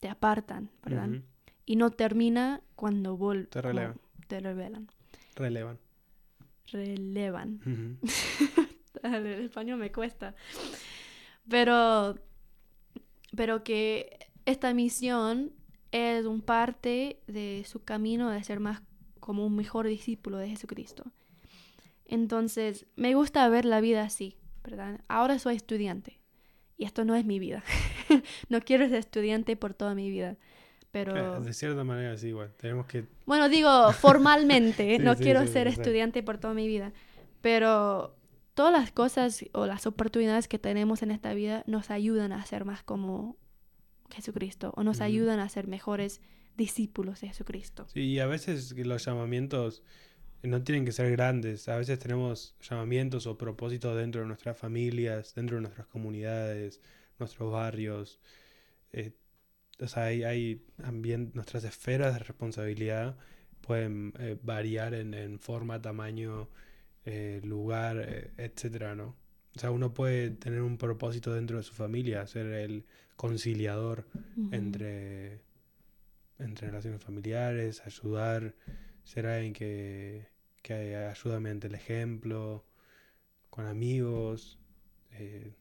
te 0.00 0.08
apartan, 0.08 0.70
¿verdad? 0.84 1.22
Y 1.66 1.76
no 1.76 1.90
termina 1.90 2.62
cuando 2.74 3.16
vuelven. 3.16 3.46
Te 3.46 3.62
relevan. 3.62 4.00
te 4.26 4.40
revelan. 4.40 4.88
Relevan. 5.36 5.78
Relevan. 6.68 7.98
El 9.02 9.26
español 9.26 9.78
me 9.78 9.90
cuesta. 9.90 10.34
Pero, 11.48 12.16
pero 13.34 13.64
que 13.64 14.18
esta 14.46 14.72
misión 14.74 15.52
es 15.90 16.24
un 16.24 16.40
parte 16.40 17.20
de 17.26 17.64
su 17.66 17.84
camino 17.84 18.30
de 18.30 18.42
ser 18.44 18.60
más 18.60 18.82
como 19.20 19.46
un 19.46 19.56
mejor 19.56 19.86
discípulo 19.86 20.38
de 20.38 20.48
Jesucristo. 20.48 21.04
Entonces, 22.06 22.86
me 22.96 23.14
gusta 23.14 23.48
ver 23.48 23.64
la 23.64 23.80
vida 23.80 24.02
así, 24.02 24.36
¿verdad? 24.64 25.00
Ahora 25.08 25.38
soy 25.38 25.56
estudiante 25.56 26.20
y 26.76 26.84
esto 26.84 27.04
no 27.04 27.14
es 27.14 27.24
mi 27.24 27.38
vida. 27.38 27.62
no 28.48 28.60
quiero 28.60 28.88
ser 28.88 28.98
estudiante 28.98 29.56
por 29.56 29.74
toda 29.74 29.94
mi 29.94 30.10
vida. 30.10 30.36
Pero... 30.92 31.40
De 31.40 31.52
cierta 31.54 31.82
manera, 31.84 32.16
sí, 32.16 32.28
igual. 32.28 32.52
Tenemos 32.56 32.86
que. 32.86 33.06
Bueno, 33.26 33.48
digo 33.48 33.92
formalmente, 33.94 34.98
Sí, 34.98 35.02
no 35.02 35.16
sí, 35.16 35.22
quiero 35.24 35.42
sí, 35.42 35.48
ser 35.48 35.66
estudiante 35.66 36.22
por 36.22 36.38
toda 36.38 36.54
mi 36.54 36.68
vida, 36.68 36.92
pero 37.40 38.14
todas 38.54 38.72
las 38.72 38.92
cosas 38.92 39.44
o 39.52 39.66
las 39.66 39.86
oportunidades 39.86 40.48
que 40.48 40.58
tenemos 40.58 41.02
en 41.02 41.10
esta 41.10 41.32
vida 41.34 41.64
nos 41.66 41.90
ayudan 41.90 42.32
a 42.32 42.44
ser 42.44 42.64
más 42.64 42.82
como 42.82 43.36
Jesucristo 44.10 44.72
o 44.76 44.84
nos 44.84 44.98
Ujú. 44.98 45.04
ayudan 45.04 45.40
a 45.40 45.48
ser 45.48 45.66
mejores 45.66 46.20
discípulos 46.56 47.22
de 47.22 47.28
Jesucristo. 47.28 47.86
Sí, 47.88 48.02
y 48.02 48.18
a 48.20 48.26
veces 48.26 48.76
los 48.76 49.04
llamamientos 49.04 49.82
no 50.42 50.62
tienen 50.62 50.84
que 50.84 50.92
ser 50.92 51.10
grandes. 51.10 51.68
A 51.68 51.76
veces 51.76 51.98
tenemos 51.98 52.54
llamamientos 52.60 53.26
o 53.26 53.38
propósitos 53.38 53.96
dentro 53.96 54.20
de 54.20 54.26
nuestras 54.26 54.58
familias, 54.58 55.34
dentro 55.34 55.56
de 55.56 55.62
nuestras 55.62 55.86
comunidades, 55.86 56.80
nuestros 57.18 57.50
barrios. 57.50 58.20
Eh, 58.92 59.12
o 59.82 59.88
sea, 59.88 60.04
hay, 60.04 60.22
hay 60.22 60.62
nuestras 61.34 61.64
esferas 61.64 62.14
de 62.14 62.20
responsabilidad 62.20 63.16
pueden 63.60 64.12
eh, 64.18 64.36
variar 64.42 64.94
en, 64.94 65.14
en 65.14 65.38
forma, 65.38 65.80
tamaño, 65.80 66.48
eh, 67.04 67.40
lugar, 67.44 68.04
eh, 68.06 68.30
etcétera, 68.36 68.94
¿no? 68.94 69.16
O 69.56 69.58
sea, 69.58 69.70
uno 69.70 69.92
puede 69.92 70.30
tener 70.30 70.62
un 70.62 70.78
propósito 70.78 71.32
dentro 71.32 71.58
de 71.58 71.62
su 71.62 71.74
familia, 71.74 72.26
ser 72.26 72.46
el 72.46 72.86
conciliador 73.16 74.06
entre, 74.50 75.42
entre 76.38 76.68
relaciones 76.68 77.02
familiares, 77.02 77.82
ayudar, 77.84 78.54
ser 79.04 79.26
alguien 79.26 79.52
que, 79.52 80.26
que 80.62 80.96
ayuda 80.96 81.38
mediante 81.38 81.66
el 81.66 81.74
ejemplo, 81.74 82.64
con 83.50 83.66
amigos. 83.66 84.58
eh, 85.12 85.52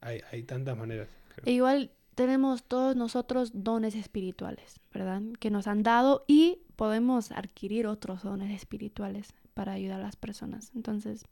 hay, 0.00 0.20
hay 0.30 0.44
tantas 0.44 0.76
maneras. 0.76 1.08
creo. 1.34 1.46
E 1.46 1.52
igual 1.52 1.90
tenemos 2.14 2.64
todos 2.64 2.96
nosotros 2.96 3.50
dones 3.54 3.94
espirituales, 3.94 4.80
¿verdad? 4.92 5.22
Que 5.38 5.50
nos 5.50 5.66
han 5.66 5.82
dado 5.82 6.24
y 6.26 6.58
podemos 6.76 7.32
adquirir 7.32 7.86
otros 7.86 8.22
dones 8.22 8.54
espirituales 8.54 9.34
para 9.54 9.72
ayudar 9.72 10.00
a 10.00 10.04
las 10.04 10.16
personas. 10.16 10.70
Entonces, 10.74 11.24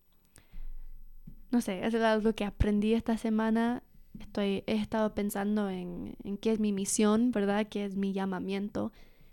no 1.50 1.60
sé, 1.60 1.84
es 1.84 1.94
algo 1.94 2.34
que 2.34 2.44
aprendí 2.44 2.94
esta 2.94 3.16
semana. 3.16 3.82
Estoy, 4.18 4.64
he 4.66 4.76
estado 4.76 5.14
pensando 5.14 5.70
en, 5.70 6.16
en 6.24 6.36
qué 6.36 6.52
es 6.52 6.60
mi 6.60 6.72
misión, 6.72 7.32
¿verdad? 7.32 7.66
Qué 7.68 7.84
es 7.84 7.96
mi 7.96 8.12
llamamiento 8.12 8.92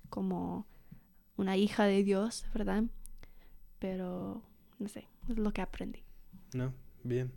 como 0.10 0.66
una 1.38 1.58
hija 1.58 1.86
de 1.86 2.04
Dios, 2.04 2.46
¿verdad? 2.54 2.84
Pero, 3.80 4.44
no 4.78 4.88
sé, 4.88 5.08
es 5.30 5.38
lo 5.38 5.52
que 5.54 5.62
aprendí. 5.62 6.04
¿No? 6.54 6.74
Bien. 7.04 7.32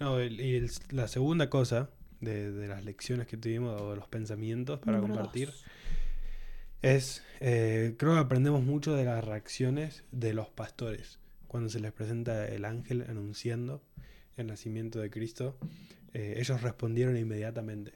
No, 0.00 0.22
y 0.22 0.66
la 0.90 1.08
segunda 1.08 1.50
cosa 1.50 1.90
de, 2.20 2.50
de 2.52 2.68
las 2.68 2.84
lecciones 2.84 3.26
que 3.26 3.36
tuvimos 3.36 3.80
o 3.80 3.90
de 3.90 3.96
los 3.96 4.08
pensamientos 4.08 4.80
para 4.80 5.00
Número 5.00 5.00
compartir 5.00 5.48
dos. 5.48 5.64
es, 6.82 7.22
eh, 7.40 7.94
creo 7.98 8.14
que 8.14 8.20
aprendemos 8.20 8.62
mucho 8.62 8.94
de 8.94 9.04
las 9.04 9.24
reacciones 9.24 10.04
de 10.12 10.34
los 10.34 10.48
pastores 10.48 11.18
cuando 11.46 11.70
se 11.70 11.80
les 11.80 11.92
presenta 11.92 12.46
el 12.48 12.64
ángel 12.64 13.04
anunciando 13.08 13.82
el 14.36 14.46
nacimiento 14.48 15.00
de 15.00 15.10
Cristo. 15.10 15.58
eh, 16.14 16.34
ellos 16.38 16.62
respondieron 16.62 17.16
inmediatamente. 17.16 17.92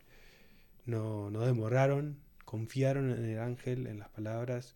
No, 0.86 1.30
no 1.30 1.40
demoraron, 1.46 2.18
confiaron 2.44 3.10
en 3.10 3.24
el 3.24 3.38
ángel, 3.38 3.86
en 3.86 3.98
las 3.98 4.08
palabras 4.08 4.74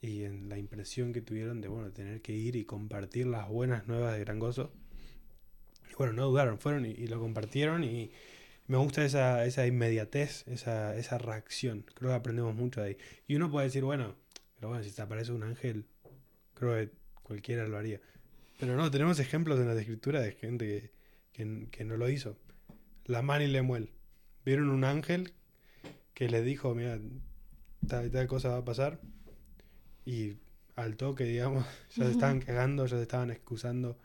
y 0.00 0.24
en 0.24 0.48
la 0.48 0.58
impresión 0.58 1.12
que 1.12 1.20
tuvieron 1.20 1.60
de 1.60 1.68
bueno, 1.68 1.90
tener 1.92 2.22
que 2.22 2.32
ir 2.32 2.56
y 2.56 2.64
compartir 2.64 3.26
las 3.26 3.48
buenas 3.48 3.86
nuevas 3.88 4.12
de 4.14 4.20
gran 4.20 4.38
gozo. 4.38 4.72
Y 5.90 5.94
bueno, 5.96 6.12
no 6.12 6.26
dudaron, 6.26 6.58
fueron 6.58 6.86
y, 6.86 6.90
y 6.90 7.06
lo 7.08 7.18
compartieron 7.18 7.84
y 7.84 8.12
me 8.70 8.76
gusta 8.76 9.04
esa, 9.04 9.44
esa 9.46 9.66
inmediatez, 9.66 10.46
esa, 10.46 10.94
esa 10.94 11.18
reacción. 11.18 11.84
Creo 11.92 12.10
que 12.10 12.14
aprendemos 12.14 12.54
mucho 12.54 12.80
de 12.80 12.90
ahí. 12.90 12.96
Y 13.26 13.34
uno 13.34 13.50
puede 13.50 13.66
decir, 13.66 13.82
bueno, 13.82 14.14
pero 14.54 14.68
bueno, 14.68 14.84
si 14.84 14.92
te 14.92 15.02
aparece 15.02 15.32
un 15.32 15.42
ángel, 15.42 15.86
creo 16.54 16.76
que 16.76 16.92
cualquiera 17.24 17.66
lo 17.66 17.76
haría. 17.76 18.00
Pero 18.60 18.76
no, 18.76 18.88
tenemos 18.88 19.18
ejemplos 19.18 19.58
en 19.58 19.66
la 19.66 19.74
escritura 19.74 20.20
de 20.20 20.30
gente 20.30 20.66
que, 20.66 20.92
que, 21.32 21.66
que 21.68 21.84
no 21.84 21.96
lo 21.96 22.08
hizo. 22.08 22.36
La 23.06 23.22
man 23.22 23.42
y 23.42 23.48
Lemuel. 23.48 23.90
Vieron 24.44 24.70
un 24.70 24.84
ángel 24.84 25.32
que 26.14 26.28
les 26.28 26.44
dijo, 26.44 26.72
mira, 26.72 26.96
tal 27.88 28.06
y 28.06 28.10
tal 28.10 28.28
cosa 28.28 28.50
va 28.50 28.58
a 28.58 28.64
pasar. 28.64 29.00
Y 30.04 30.34
al 30.76 30.96
toque, 30.96 31.24
digamos, 31.24 31.66
ya 31.96 32.04
se 32.04 32.12
estaban 32.12 32.38
quejando, 32.38 32.86
ya 32.86 32.98
se 32.98 33.02
estaban 33.02 33.32
excusando, 33.32 33.98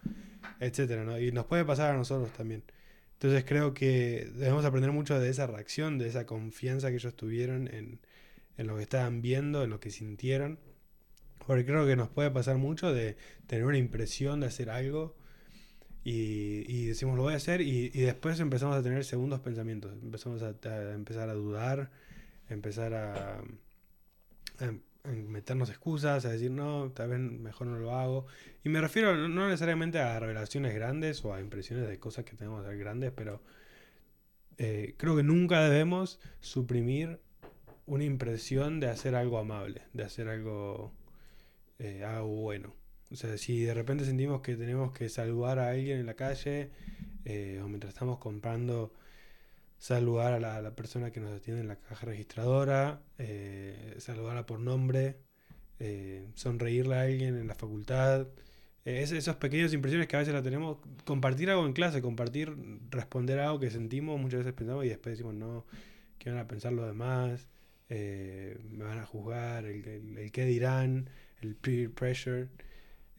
etcétera, 0.59 1.03
¿no? 1.03 1.19
Y 1.19 1.31
nos 1.31 1.45
puede 1.45 1.63
pasar 1.65 1.93
a 1.93 1.97
nosotros 1.97 2.31
también. 2.33 2.63
Entonces 3.15 3.45
creo 3.45 3.73
que 3.73 4.29
debemos 4.35 4.65
aprender 4.65 4.91
mucho 4.91 5.19
de 5.19 5.29
esa 5.29 5.47
reacción, 5.47 5.97
de 5.97 6.07
esa 6.07 6.25
confianza 6.25 6.89
que 6.89 6.95
ellos 6.95 7.15
tuvieron 7.15 7.67
en, 7.67 7.99
en 8.57 8.67
lo 8.67 8.75
que 8.75 8.83
estaban 8.83 9.21
viendo, 9.21 9.63
en 9.63 9.69
lo 9.69 9.79
que 9.79 9.89
sintieron. 9.89 10.59
Porque 11.47 11.65
creo 11.65 11.85
que 11.85 11.95
nos 11.95 12.09
puede 12.09 12.31
pasar 12.31 12.57
mucho 12.57 12.93
de 12.93 13.17
tener 13.47 13.65
una 13.65 13.77
impresión 13.77 14.41
de 14.41 14.47
hacer 14.47 14.69
algo 14.69 15.15
y, 16.03 16.63
y 16.67 16.85
decimos 16.87 17.15
lo 17.15 17.23
voy 17.23 17.33
a 17.33 17.37
hacer 17.37 17.61
y, 17.61 17.91
y 17.93 18.01
después 18.01 18.39
empezamos 18.39 18.75
a 18.75 18.83
tener 18.83 19.05
segundos 19.05 19.39
pensamientos. 19.39 19.93
Empezamos 20.01 20.41
a, 20.43 20.49
empezar 20.93 21.29
a 21.29 21.33
dudar, 21.33 21.91
empezar 22.49 22.93
a 22.93 23.41
meternos 25.07 25.69
excusas, 25.69 26.25
a 26.25 26.29
decir 26.29 26.51
no, 26.51 26.91
tal 26.91 27.09
vez 27.09 27.19
mejor 27.19 27.67
no 27.67 27.77
lo 27.79 27.95
hago. 27.95 28.25
Y 28.63 28.69
me 28.69 28.81
refiero 28.81 29.15
no- 29.15 29.47
necesariamente 29.47 29.99
a 29.99 30.19
revelaciones 30.19 30.73
grandes 30.73 31.23
o 31.25 31.33
a 31.33 31.39
impresiones 31.39 31.87
de 31.87 31.99
cosas 31.99 32.25
que 32.25 32.35
tenemos 32.35 32.61
que 32.61 32.67
hacer 32.67 32.79
grandes, 32.79 33.11
pero 33.15 33.41
eh, 34.57 34.95
creo 34.97 35.15
que 35.15 35.23
nunca 35.23 35.61
debemos 35.63 36.19
suprimir 36.39 37.19
una 37.85 38.03
impresión 38.03 38.79
de 38.79 38.87
hacer 38.89 39.15
algo 39.15 39.37
amable, 39.37 39.81
de 39.93 40.03
hacer 40.03 40.27
algo, 40.29 40.91
eh, 41.79 42.03
algo 42.03 42.27
bueno. 42.29 42.73
O 43.11 43.15
sea, 43.15 43.37
si 43.37 43.61
de 43.61 43.73
repente 43.73 44.05
sentimos 44.05 44.41
que 44.41 44.55
tenemos 44.55 44.91
que 44.91 45.09
saludar 45.09 45.59
a 45.59 45.69
alguien 45.69 45.99
en 45.99 46.05
la 46.05 46.15
calle, 46.15 46.71
eh, 47.25 47.61
o 47.63 47.67
mientras 47.67 47.93
estamos 47.93 48.17
comprando, 48.17 48.91
saludar 49.89 50.33
a 50.33 50.39
la, 50.39 50.61
la 50.61 50.75
persona 50.75 51.11
que 51.11 51.19
nos 51.19 51.31
atiende 51.31 51.61
en 51.61 51.67
la 51.67 51.75
caja 51.77 52.05
registradora, 52.07 53.01
eh, 53.19 53.95
saludarla 53.99 54.45
por 54.47 54.59
nombre, 54.59 55.17
eh, 55.79 56.27
sonreírle 56.35 56.95
a 56.95 57.01
alguien 57.01 57.37
en 57.37 57.47
la 57.47 57.53
facultad, 57.55 58.27
eh, 58.85 59.01
es- 59.03 59.11
esas 59.11 59.35
pequeñas 59.37 59.73
impresiones 59.73 60.07
que 60.07 60.15
a 60.15 60.19
veces 60.19 60.33
la 60.33 60.41
tenemos, 60.43 60.77
compartir 61.05 61.49
algo 61.51 61.65
en 61.67 61.73
clase, 61.73 62.01
compartir, 62.01 62.55
responder 62.89 63.39
algo 63.39 63.59
que 63.59 63.69
sentimos, 63.69 64.19
muchas 64.19 64.39
veces 64.39 64.53
pensamos 64.53 64.85
y 64.85 64.89
después 64.89 65.13
decimos, 65.17 65.35
no, 65.35 65.65
¿qué 66.19 66.29
van 66.31 66.39
a 66.39 66.47
pensar 66.47 66.73
los 66.73 66.87
demás? 66.87 67.47
Eh, 67.89 68.57
me 68.71 68.85
van 68.85 68.97
a 68.99 69.05
juzgar, 69.05 69.65
el, 69.65 69.87
el, 69.87 70.17
el 70.17 70.31
qué 70.31 70.45
dirán, 70.45 71.09
el 71.41 71.55
peer 71.55 71.91
pressure, 71.93 72.49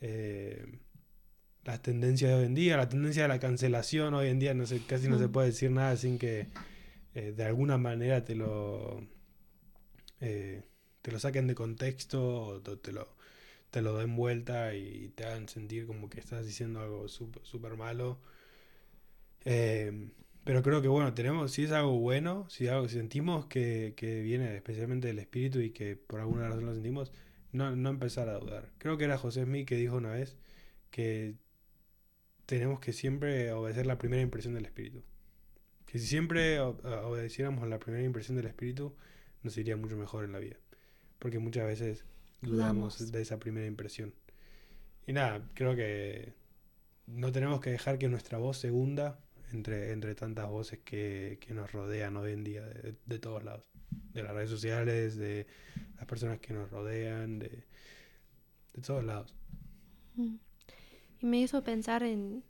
eh, 0.00 0.66
las 1.66 1.82
tendencias 1.82 2.30
de 2.32 2.36
hoy 2.38 2.46
en 2.46 2.54
día, 2.54 2.76
la 2.78 2.88
tendencia 2.88 3.22
de 3.24 3.28
la 3.28 3.40
cancelación 3.40 4.14
hoy 4.14 4.28
en 4.30 4.38
día, 4.40 4.54
no 4.54 4.66
sé, 4.66 4.86
casi 4.86 5.08
no 5.08 5.18
se 5.18 5.28
Mm. 5.28 5.32
puede 5.32 5.48
decir 5.48 5.70
nada 5.72 5.96
sin 5.98 6.18
que 6.18 6.48
eh, 7.14 7.32
de 7.36 7.44
alguna 7.44 7.78
manera 7.78 8.24
te 8.24 8.34
lo 8.36 9.00
eh, 10.20 10.62
te 11.02 11.12
lo 11.12 11.18
saquen 11.18 11.46
de 11.46 11.54
contexto 11.54 12.22
o 12.46 12.60
te, 12.62 12.92
lo 12.92 13.16
te 13.70 13.82
lo 13.82 13.96
den 13.98 14.16
vuelta 14.16 14.74
y 14.74 15.10
te 15.16 15.24
hagan 15.26 15.48
sentir 15.48 15.86
como 15.86 16.08
que 16.10 16.20
estás 16.20 16.46
diciendo 16.46 16.80
algo 16.80 17.08
súper 17.08 17.44
súper 17.44 17.76
malo. 17.76 18.20
Eh, 19.44 20.10
Pero 20.44 20.62
creo 20.62 20.80
que 20.82 20.88
bueno, 20.88 21.12
tenemos, 21.14 21.52
si 21.52 21.64
es 21.64 21.72
algo 21.72 21.98
bueno, 21.98 22.46
si 22.50 22.68
algo 22.68 22.88
sentimos 22.88 23.46
que, 23.46 23.94
que 23.96 24.20
viene 24.22 24.54
especialmente 24.56 25.08
del 25.08 25.18
espíritu 25.18 25.60
y 25.60 25.70
que 25.70 25.96
por 25.96 26.20
alguna 26.20 26.48
razón 26.48 26.66
lo 26.66 26.74
sentimos, 26.74 27.12
no, 27.52 27.74
no 27.76 27.90
empezar 27.90 28.28
a 28.28 28.38
dudar. 28.38 28.70
Creo 28.78 28.96
que 28.98 29.04
era 29.04 29.18
José 29.18 29.44
Smith 29.44 29.66
que 29.68 29.76
dijo 29.76 29.96
una 29.96 30.12
vez 30.12 30.36
que 30.90 31.34
tenemos 32.46 32.80
que 32.80 32.92
siempre 32.92 33.52
obedecer 33.52 33.86
la 33.86 33.98
primera 33.98 34.22
impresión 34.22 34.54
del 34.54 34.64
espíritu. 34.64 35.02
Que 35.84 35.98
si 35.98 36.06
siempre 36.06 36.60
obedeciéramos 36.60 37.62
a 37.62 37.66
la 37.66 37.78
primera 37.78 38.04
impresión 38.04 38.36
del 38.36 38.46
espíritu, 38.46 38.94
nos 39.42 39.56
iría 39.58 39.76
mucho 39.76 39.96
mejor 39.96 40.24
en 40.24 40.32
la 40.32 40.38
vida. 40.38 40.56
Porque 41.18 41.38
muchas 41.38 41.66
veces 41.66 42.04
dudamos 42.40 43.12
de 43.12 43.22
esa 43.22 43.38
primera 43.38 43.66
impresión. 43.66 44.14
Y 45.06 45.12
nada, 45.12 45.48
creo 45.54 45.76
que 45.76 46.34
no 47.06 47.32
tenemos 47.32 47.60
que 47.60 47.70
dejar 47.70 47.98
que 47.98 48.08
nuestra 48.08 48.38
voz 48.38 48.58
se 48.58 48.70
hunda 48.70 49.20
entre, 49.52 49.92
entre 49.92 50.14
tantas 50.14 50.48
voces 50.48 50.80
que, 50.84 51.38
nos 51.50 51.70
rodean 51.72 52.16
hoy 52.16 52.32
en 52.32 52.44
día 52.44 52.62
de, 52.62 53.18
todos 53.18 53.44
lados. 53.44 53.64
De 54.12 54.22
las 54.22 54.32
redes 54.32 54.50
sociales, 54.50 55.16
de 55.16 55.46
las 55.96 56.06
personas 56.06 56.38
que 56.40 56.52
nos 56.52 56.70
rodean, 56.70 57.38
de, 57.38 57.64
de 58.74 58.82
todos 58.82 59.04
lados. 59.04 59.34
Mm. 60.14 60.36
Y 61.20 61.26
me 61.26 61.40
hizo 61.40 61.62
pensar 61.62 62.02
en 62.02 62.42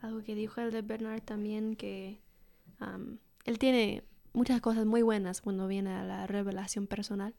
algo 0.00 0.22
que 0.22 0.34
dijo 0.34 0.60
el 0.60 0.70
de 0.70 0.82
Bernard 0.82 1.22
también, 1.22 1.76
que 1.76 2.18
él 3.44 3.58
tiene 3.58 4.04
muchas 4.32 4.60
cosas 4.60 4.84
muy 4.84 5.02
buenas 5.02 5.40
cuando 5.40 5.66
viene 5.66 5.92
a 5.92 6.04
la 6.04 6.26
revelación 6.26 6.86
personal. 6.86 7.34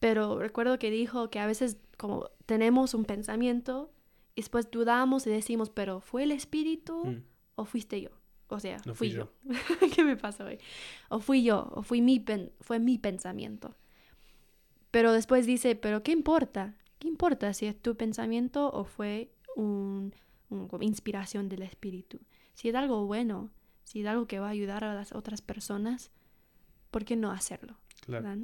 Pero 0.00 0.38
recuerdo 0.38 0.78
que 0.78 0.90
dijo 0.90 1.30
que 1.30 1.38
a 1.38 1.46
veces 1.46 1.78
como 1.96 2.30
tenemos 2.46 2.94
un 2.94 3.04
pensamiento 3.04 3.90
y 4.34 4.42
después 4.42 4.70
dudamos 4.70 5.26
y 5.26 5.30
decimos, 5.30 5.70
pero 5.70 6.00
¿fue 6.00 6.24
el 6.24 6.32
espíritu 6.32 7.04
mm. 7.04 7.22
o 7.54 7.64
fuiste 7.64 8.00
yo? 8.00 8.10
O 8.48 8.60
sea, 8.60 8.78
fui, 8.94 9.10
yo. 9.10 9.32
¿Qué 9.94 10.04
me 10.04 10.16
pasó 10.16 10.44
hoy? 10.44 10.58
O 11.08 11.20
fui 11.20 11.42
yo, 11.42 11.70
o 11.74 11.82
fui 11.82 12.02
mi 12.02 12.22
fue 12.60 12.78
mi 12.78 12.98
pensamiento. 12.98 13.74
Pero 14.90 15.12
después 15.12 15.46
dice, 15.46 15.74
pero 15.74 16.02
¿qué 16.02 16.12
importa? 16.12 16.74
¿Qué 16.98 17.08
importa 17.08 17.52
si 17.54 17.66
es 17.66 17.80
tu 17.80 17.96
pensamiento 17.96 18.70
o 18.70 18.84
fue 18.84 19.30
un, 19.54 20.14
inspiración 20.80 21.48
del 21.48 21.62
espíritu? 21.62 22.20
Si 22.54 22.68
es 22.68 22.74
algo 22.74 23.06
bueno, 23.06 23.50
si 23.84 24.00
es 24.00 24.06
algo 24.06 24.26
que 24.26 24.38
va 24.38 24.48
a 24.48 24.50
ayudar 24.50 24.84
a 24.84 24.94
las 24.94 25.12
otras 25.12 25.42
personas, 25.42 26.10
¿por 26.90 27.04
qué 27.04 27.16
no 27.16 27.30
hacerlo? 27.30 27.76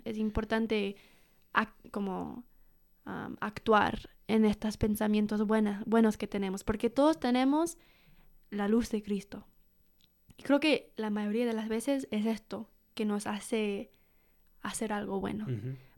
Es 0.05 0.17
importante 0.17 0.97
como 1.91 2.45
actuar 3.41 4.11
en 4.29 4.45
estos 4.45 4.77
pensamientos 4.77 5.45
buenas, 5.47 5.85
buenos 5.87 6.17
que 6.17 6.27
tenemos, 6.27 6.65
porque 6.65 6.91
todos 6.91 7.19
tenemos 7.19 7.77
la 8.51 8.69
luz 8.69 8.91
de 8.91 9.03
Cristo. 9.03 9.47
Y 10.37 10.43
creo 10.43 10.61
que 10.61 10.93
la 10.97 11.11
mayoría 11.11 11.47
de 11.47 11.53
las 11.53 11.69
veces 11.69 12.07
es 12.11 12.27
esto 12.27 12.71
que 12.95 13.05
nos 13.05 13.27
hace 13.27 13.91
hacer 14.63 14.93
algo 14.93 15.21
bueno, 15.21 15.47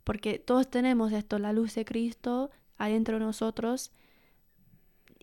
porque 0.04 0.38
todos 0.38 0.70
tenemos 0.70 1.12
esto, 1.12 1.38
la 1.38 1.52
luz 1.52 1.74
de 1.74 1.84
Cristo 1.84 2.50
adentro 2.78 3.18
de 3.18 3.24
nosotros 3.24 3.92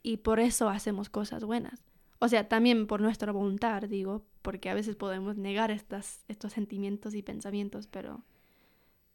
y 0.03 0.17
por 0.17 0.39
eso 0.39 0.69
hacemos 0.69 1.09
cosas 1.09 1.43
buenas. 1.43 1.83
O 2.19 2.27
sea, 2.27 2.47
también 2.49 2.85
por 2.87 3.01
nuestra 3.01 3.31
voluntad, 3.31 3.81
digo, 3.83 4.25
porque 4.41 4.69
a 4.69 4.73
veces 4.73 4.95
podemos 4.95 5.37
negar 5.37 5.71
estas, 5.71 6.23
estos 6.27 6.53
sentimientos 6.53 7.15
y 7.15 7.21
pensamientos, 7.21 7.87
pero, 7.87 8.25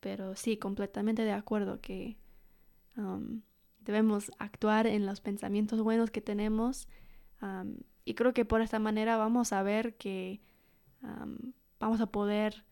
pero 0.01 0.37
sí, 0.37 0.57
completamente 0.57 1.23
de 1.23 1.33
acuerdo 1.33 1.81
que 1.81 2.16
um, 2.97 3.42
debemos 3.81 4.31
actuar 4.38 4.87
en 4.87 5.05
los 5.05 5.20
pensamientos 5.20 5.83
buenos 5.83 6.11
que 6.11 6.23
tenemos 6.23 6.88
um, 7.42 7.77
y 8.05 8.14
creo 8.14 8.33
que 8.33 8.44
por 8.44 8.62
esta 8.62 8.79
manera 8.79 9.16
vamos 9.16 9.53
a 9.53 9.62
ver 9.62 9.97
que 9.97 10.40
um, 11.03 11.53
vamos 11.79 12.01
a 12.01 12.07
poder 12.07 12.64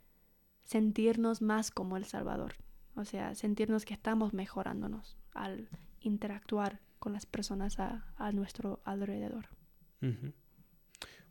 sentirnos 0.64 1.42
más 1.42 1.70
como 1.70 1.96
el 1.96 2.04
Salvador, 2.04 2.54
o 2.94 3.04
sea, 3.04 3.34
sentirnos 3.34 3.84
que 3.84 3.94
estamos 3.94 4.32
mejorándonos 4.32 5.18
al 5.34 5.68
interactuar 6.00 6.80
con 7.02 7.12
las 7.12 7.26
personas 7.26 7.80
a, 7.80 8.04
a 8.14 8.30
nuestro 8.30 8.78
alrededor. 8.84 9.48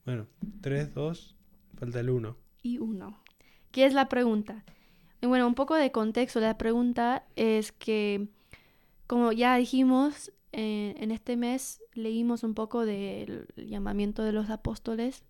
Bueno, 0.03 0.27
3, 0.59 0.93
2, 0.93 1.35
falta 1.77 2.01
el 2.01 2.09
1. 2.09 2.35
Y 2.61 2.79
1. 2.79 3.17
¿Qué 3.71 3.85
es 3.85 3.93
la 3.93 4.09
pregunta? 4.09 4.65
Bueno, 5.21 5.47
un 5.47 5.55
poco 5.55 5.75
de 5.75 5.93
contexto. 5.93 6.41
La 6.41 6.57
pregunta 6.57 7.23
es 7.37 7.71
que, 7.71 8.27
como 9.07 9.31
ya 9.31 9.55
dijimos, 9.55 10.33
eh, 10.51 10.93
en 10.97 11.09
este 11.09 11.37
mes 11.37 11.81
leímos 11.93 12.43
un 12.43 12.53
poco 12.53 12.85
del 12.85 13.47
llamamiento 13.55 14.23
de 14.23 14.33
los 14.33 14.49
apóstoles. 14.49 15.23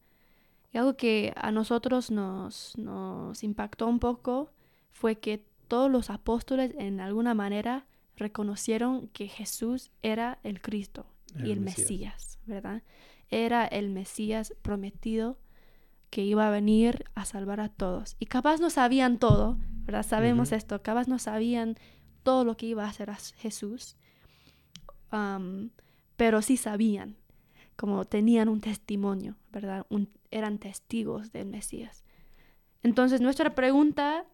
Y 0.73 0.79
algo 0.79 0.97
que 0.97 1.33
a 1.35 1.51
nosotros 1.51 2.09
nos, 2.09 2.75
nos 2.79 3.43
impactó 3.43 3.85
un 3.85 3.99
poco 3.99 4.49
fue 4.91 5.19
que 5.19 5.45
todos 5.67 5.91
los 5.91 6.09
apóstoles 6.09 6.73
en 6.79 6.99
alguna 6.99 7.35
manera 7.35 7.85
reconocieron 8.21 9.07
que 9.09 9.27
Jesús 9.27 9.91
era 10.01 10.39
el 10.43 10.61
Cristo 10.61 11.05
y 11.43 11.51
el 11.51 11.59
Mesías, 11.59 12.39
¿verdad? 12.45 12.81
era 13.31 13.65
el 13.65 13.89
Mesías 13.89 14.53
prometido 14.61 15.39
que 16.09 16.23
iba 16.23 16.45
a 16.45 16.51
venir 16.51 17.05
a 17.15 17.23
salvar 17.23 17.61
a 17.61 17.69
todos. 17.69 18.17
Y 18.19 18.25
capaz 18.25 18.59
no 18.59 18.69
sabían 18.69 19.17
todo, 19.17 19.57
¿verdad? 19.85 20.05
Sabemos 20.05 20.51
esto, 20.51 20.83
capaz 20.83 21.07
no 21.07 21.17
sabían 21.17 21.77
todo 22.23 22.43
lo 22.43 22.57
que 22.57 22.65
iba 22.65 22.83
a 22.85 22.89
hacer 22.89 23.09
a 23.09 23.15
Jesús, 23.37 23.95
pero 26.17 26.41
sí 26.41 26.57
sabían, 26.57 27.15
como 27.77 28.03
tenían 28.05 28.49
un 28.49 28.59
testimonio, 28.59 29.37
¿verdad? 29.51 29.85
eran 30.29 30.59
testigos 30.59 31.31
del 31.31 31.47
Mesías. 31.47 32.03
Entonces 32.83 33.21
nuestra 33.21 33.55
pregunta 33.55 34.25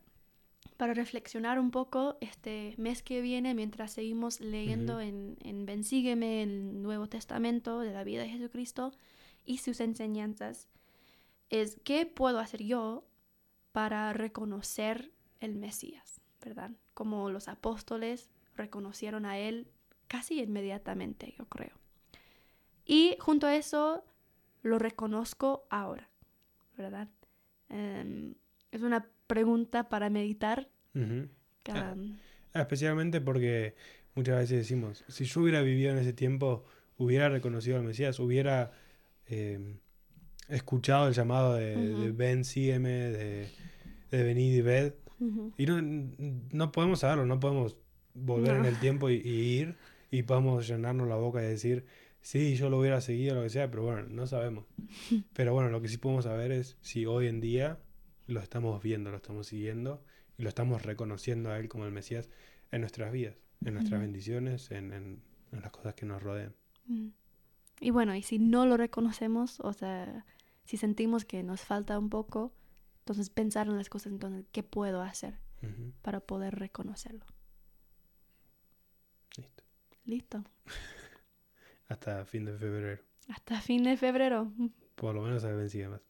para 0.77 0.93
reflexionar 0.93 1.59
un 1.59 1.71
poco 1.71 2.17
este 2.21 2.75
mes 2.77 3.01
que 3.01 3.21
viene 3.21 3.53
mientras 3.53 3.91
seguimos 3.91 4.39
leyendo 4.39 5.01
en, 5.01 5.37
en 5.43 5.65
Bensígueme 5.65 6.43
el 6.43 6.81
Nuevo 6.81 7.07
Testamento 7.07 7.79
de 7.79 7.91
la 7.91 8.03
vida 8.03 8.21
de 8.21 8.29
Jesucristo 8.29 8.93
y 9.43 9.57
sus 9.57 9.79
enseñanzas 9.79 10.67
es 11.49 11.79
qué 11.83 12.05
puedo 12.05 12.39
hacer 12.39 12.63
yo 12.63 13.05
para 13.71 14.13
reconocer 14.13 15.11
el 15.39 15.55
Mesías, 15.55 16.21
¿verdad? 16.43 16.71
Como 16.93 17.29
los 17.29 17.47
apóstoles 17.47 18.29
reconocieron 18.55 19.25
a 19.25 19.37
él 19.37 19.67
casi 20.07 20.39
inmediatamente, 20.41 21.33
yo 21.37 21.45
creo. 21.45 21.75
Y 22.85 23.17
junto 23.19 23.47
a 23.47 23.55
eso 23.55 24.03
lo 24.63 24.79
reconozco 24.79 25.65
ahora, 25.69 26.09
¿verdad? 26.77 27.07
Em, 27.69 28.35
es 28.71 28.81
una 28.81 29.09
pregunta 29.27 29.89
para 29.89 30.09
meditar. 30.09 30.69
Ah, 32.53 32.61
especialmente 32.61 33.21
porque 33.21 33.75
muchas 34.15 34.37
veces 34.37 34.57
decimos, 34.57 35.03
si 35.07 35.25
yo 35.25 35.41
hubiera 35.41 35.61
vivido 35.61 35.91
en 35.91 35.99
ese 35.99 36.13
tiempo, 36.13 36.65
hubiera 36.97 37.29
reconocido 37.29 37.77
al 37.77 37.83
Mesías, 37.83 38.19
hubiera 38.19 38.71
em, 39.27 39.77
escuchado 40.49 41.07
el 41.07 41.13
llamado 41.13 41.55
de, 41.55 42.11
Ben, 42.15 42.43
sígueme, 42.43 42.89
de, 42.89 43.47
de 44.11 44.23
venid 44.23 44.53
y 44.55 44.61
ved. 44.61 44.93
Y 45.57 45.65
no, 45.65 45.81
no 46.51 46.71
podemos 46.71 46.99
saberlo, 46.99 47.25
no 47.25 47.39
podemos 47.39 47.75
volver 48.13 48.57
en 48.57 48.65
el 48.65 48.79
tiempo 48.79 49.09
y, 49.09 49.15
ir 49.15 49.75
y 50.11 50.23
podemos 50.23 50.67
llenarnos 50.67 51.07
la 51.07 51.15
boca 51.15 51.43
y 51.43 51.47
decir, 51.47 51.85
sí, 52.21 52.55
yo 52.55 52.69
lo 52.69 52.79
hubiera 52.79 53.01
seguido, 53.01 53.35
lo 53.35 53.43
que 53.43 53.49
sea, 53.49 53.69
pero 53.69 53.83
bueno, 53.83 54.07
no 54.09 54.27
sabemos. 54.27 54.65
Pero 55.33 55.53
bueno, 55.53 55.69
lo 55.69 55.81
que 55.81 55.87
sí 55.87 55.97
podemos 55.97 56.25
saber 56.25 56.51
es 56.51 56.77
si 56.81 57.05
hoy 57.05 57.27
en 57.27 57.41
día 57.41 57.79
lo 58.27 58.41
estamos 58.41 58.81
viendo, 58.81 59.09
lo 59.09 59.17
estamos 59.17 59.47
siguiendo 59.47 60.03
y 60.37 60.43
lo 60.43 60.49
estamos 60.49 60.83
reconociendo 60.83 61.49
a 61.49 61.59
Él 61.59 61.69
como 61.69 61.85
el 61.85 61.91
Mesías 61.91 62.29
en 62.71 62.81
nuestras 62.81 63.11
vidas, 63.11 63.35
en 63.63 63.73
nuestras 63.73 63.99
bendiciones, 63.99 64.71
en, 64.71 64.93
en, 64.93 65.23
las 65.51 65.71
cosas 65.71 65.95
que 65.95 66.05
nos 66.05 66.21
rodean. 66.21 66.53
Mm. 66.85 67.07
Y 67.79 67.89
bueno, 67.91 68.15
y 68.15 68.23
si 68.23 68.37
no 68.39 68.65
lo 68.65 68.75
reconocemos, 68.75 69.59
o 69.61 69.71
sea, 69.71 70.25
si 70.65 70.77
sentimos 70.77 71.25
que 71.25 71.43
nos 71.43 71.61
falta 71.61 71.97
un 71.97 72.09
poco, 72.09 72.53
entonces 72.99 73.29
pensar 73.29 73.67
en 73.67 73.77
las 73.77 73.89
cosas, 73.89 74.11
entonces, 74.11 74.45
¿qué 74.51 74.63
puedo 74.63 75.01
hacer 75.01 75.39
para 76.01 76.19
poder 76.19 76.55
reconocerlo? 76.55 77.25
Listo. 79.37 79.63
Listo. 80.05 80.43
Hasta 81.87 82.25
fin 82.25 82.45
de 82.45 82.57
febrero. 82.57 83.01
Hasta 83.29 83.61
fin 83.61 83.83
de 83.83 83.95
febrero. 83.95 84.51
Por 84.95 85.15
lo 85.15 85.21
menos 85.21 85.43
a 85.43 85.51
ver 85.51 85.89
más. 85.89 86.01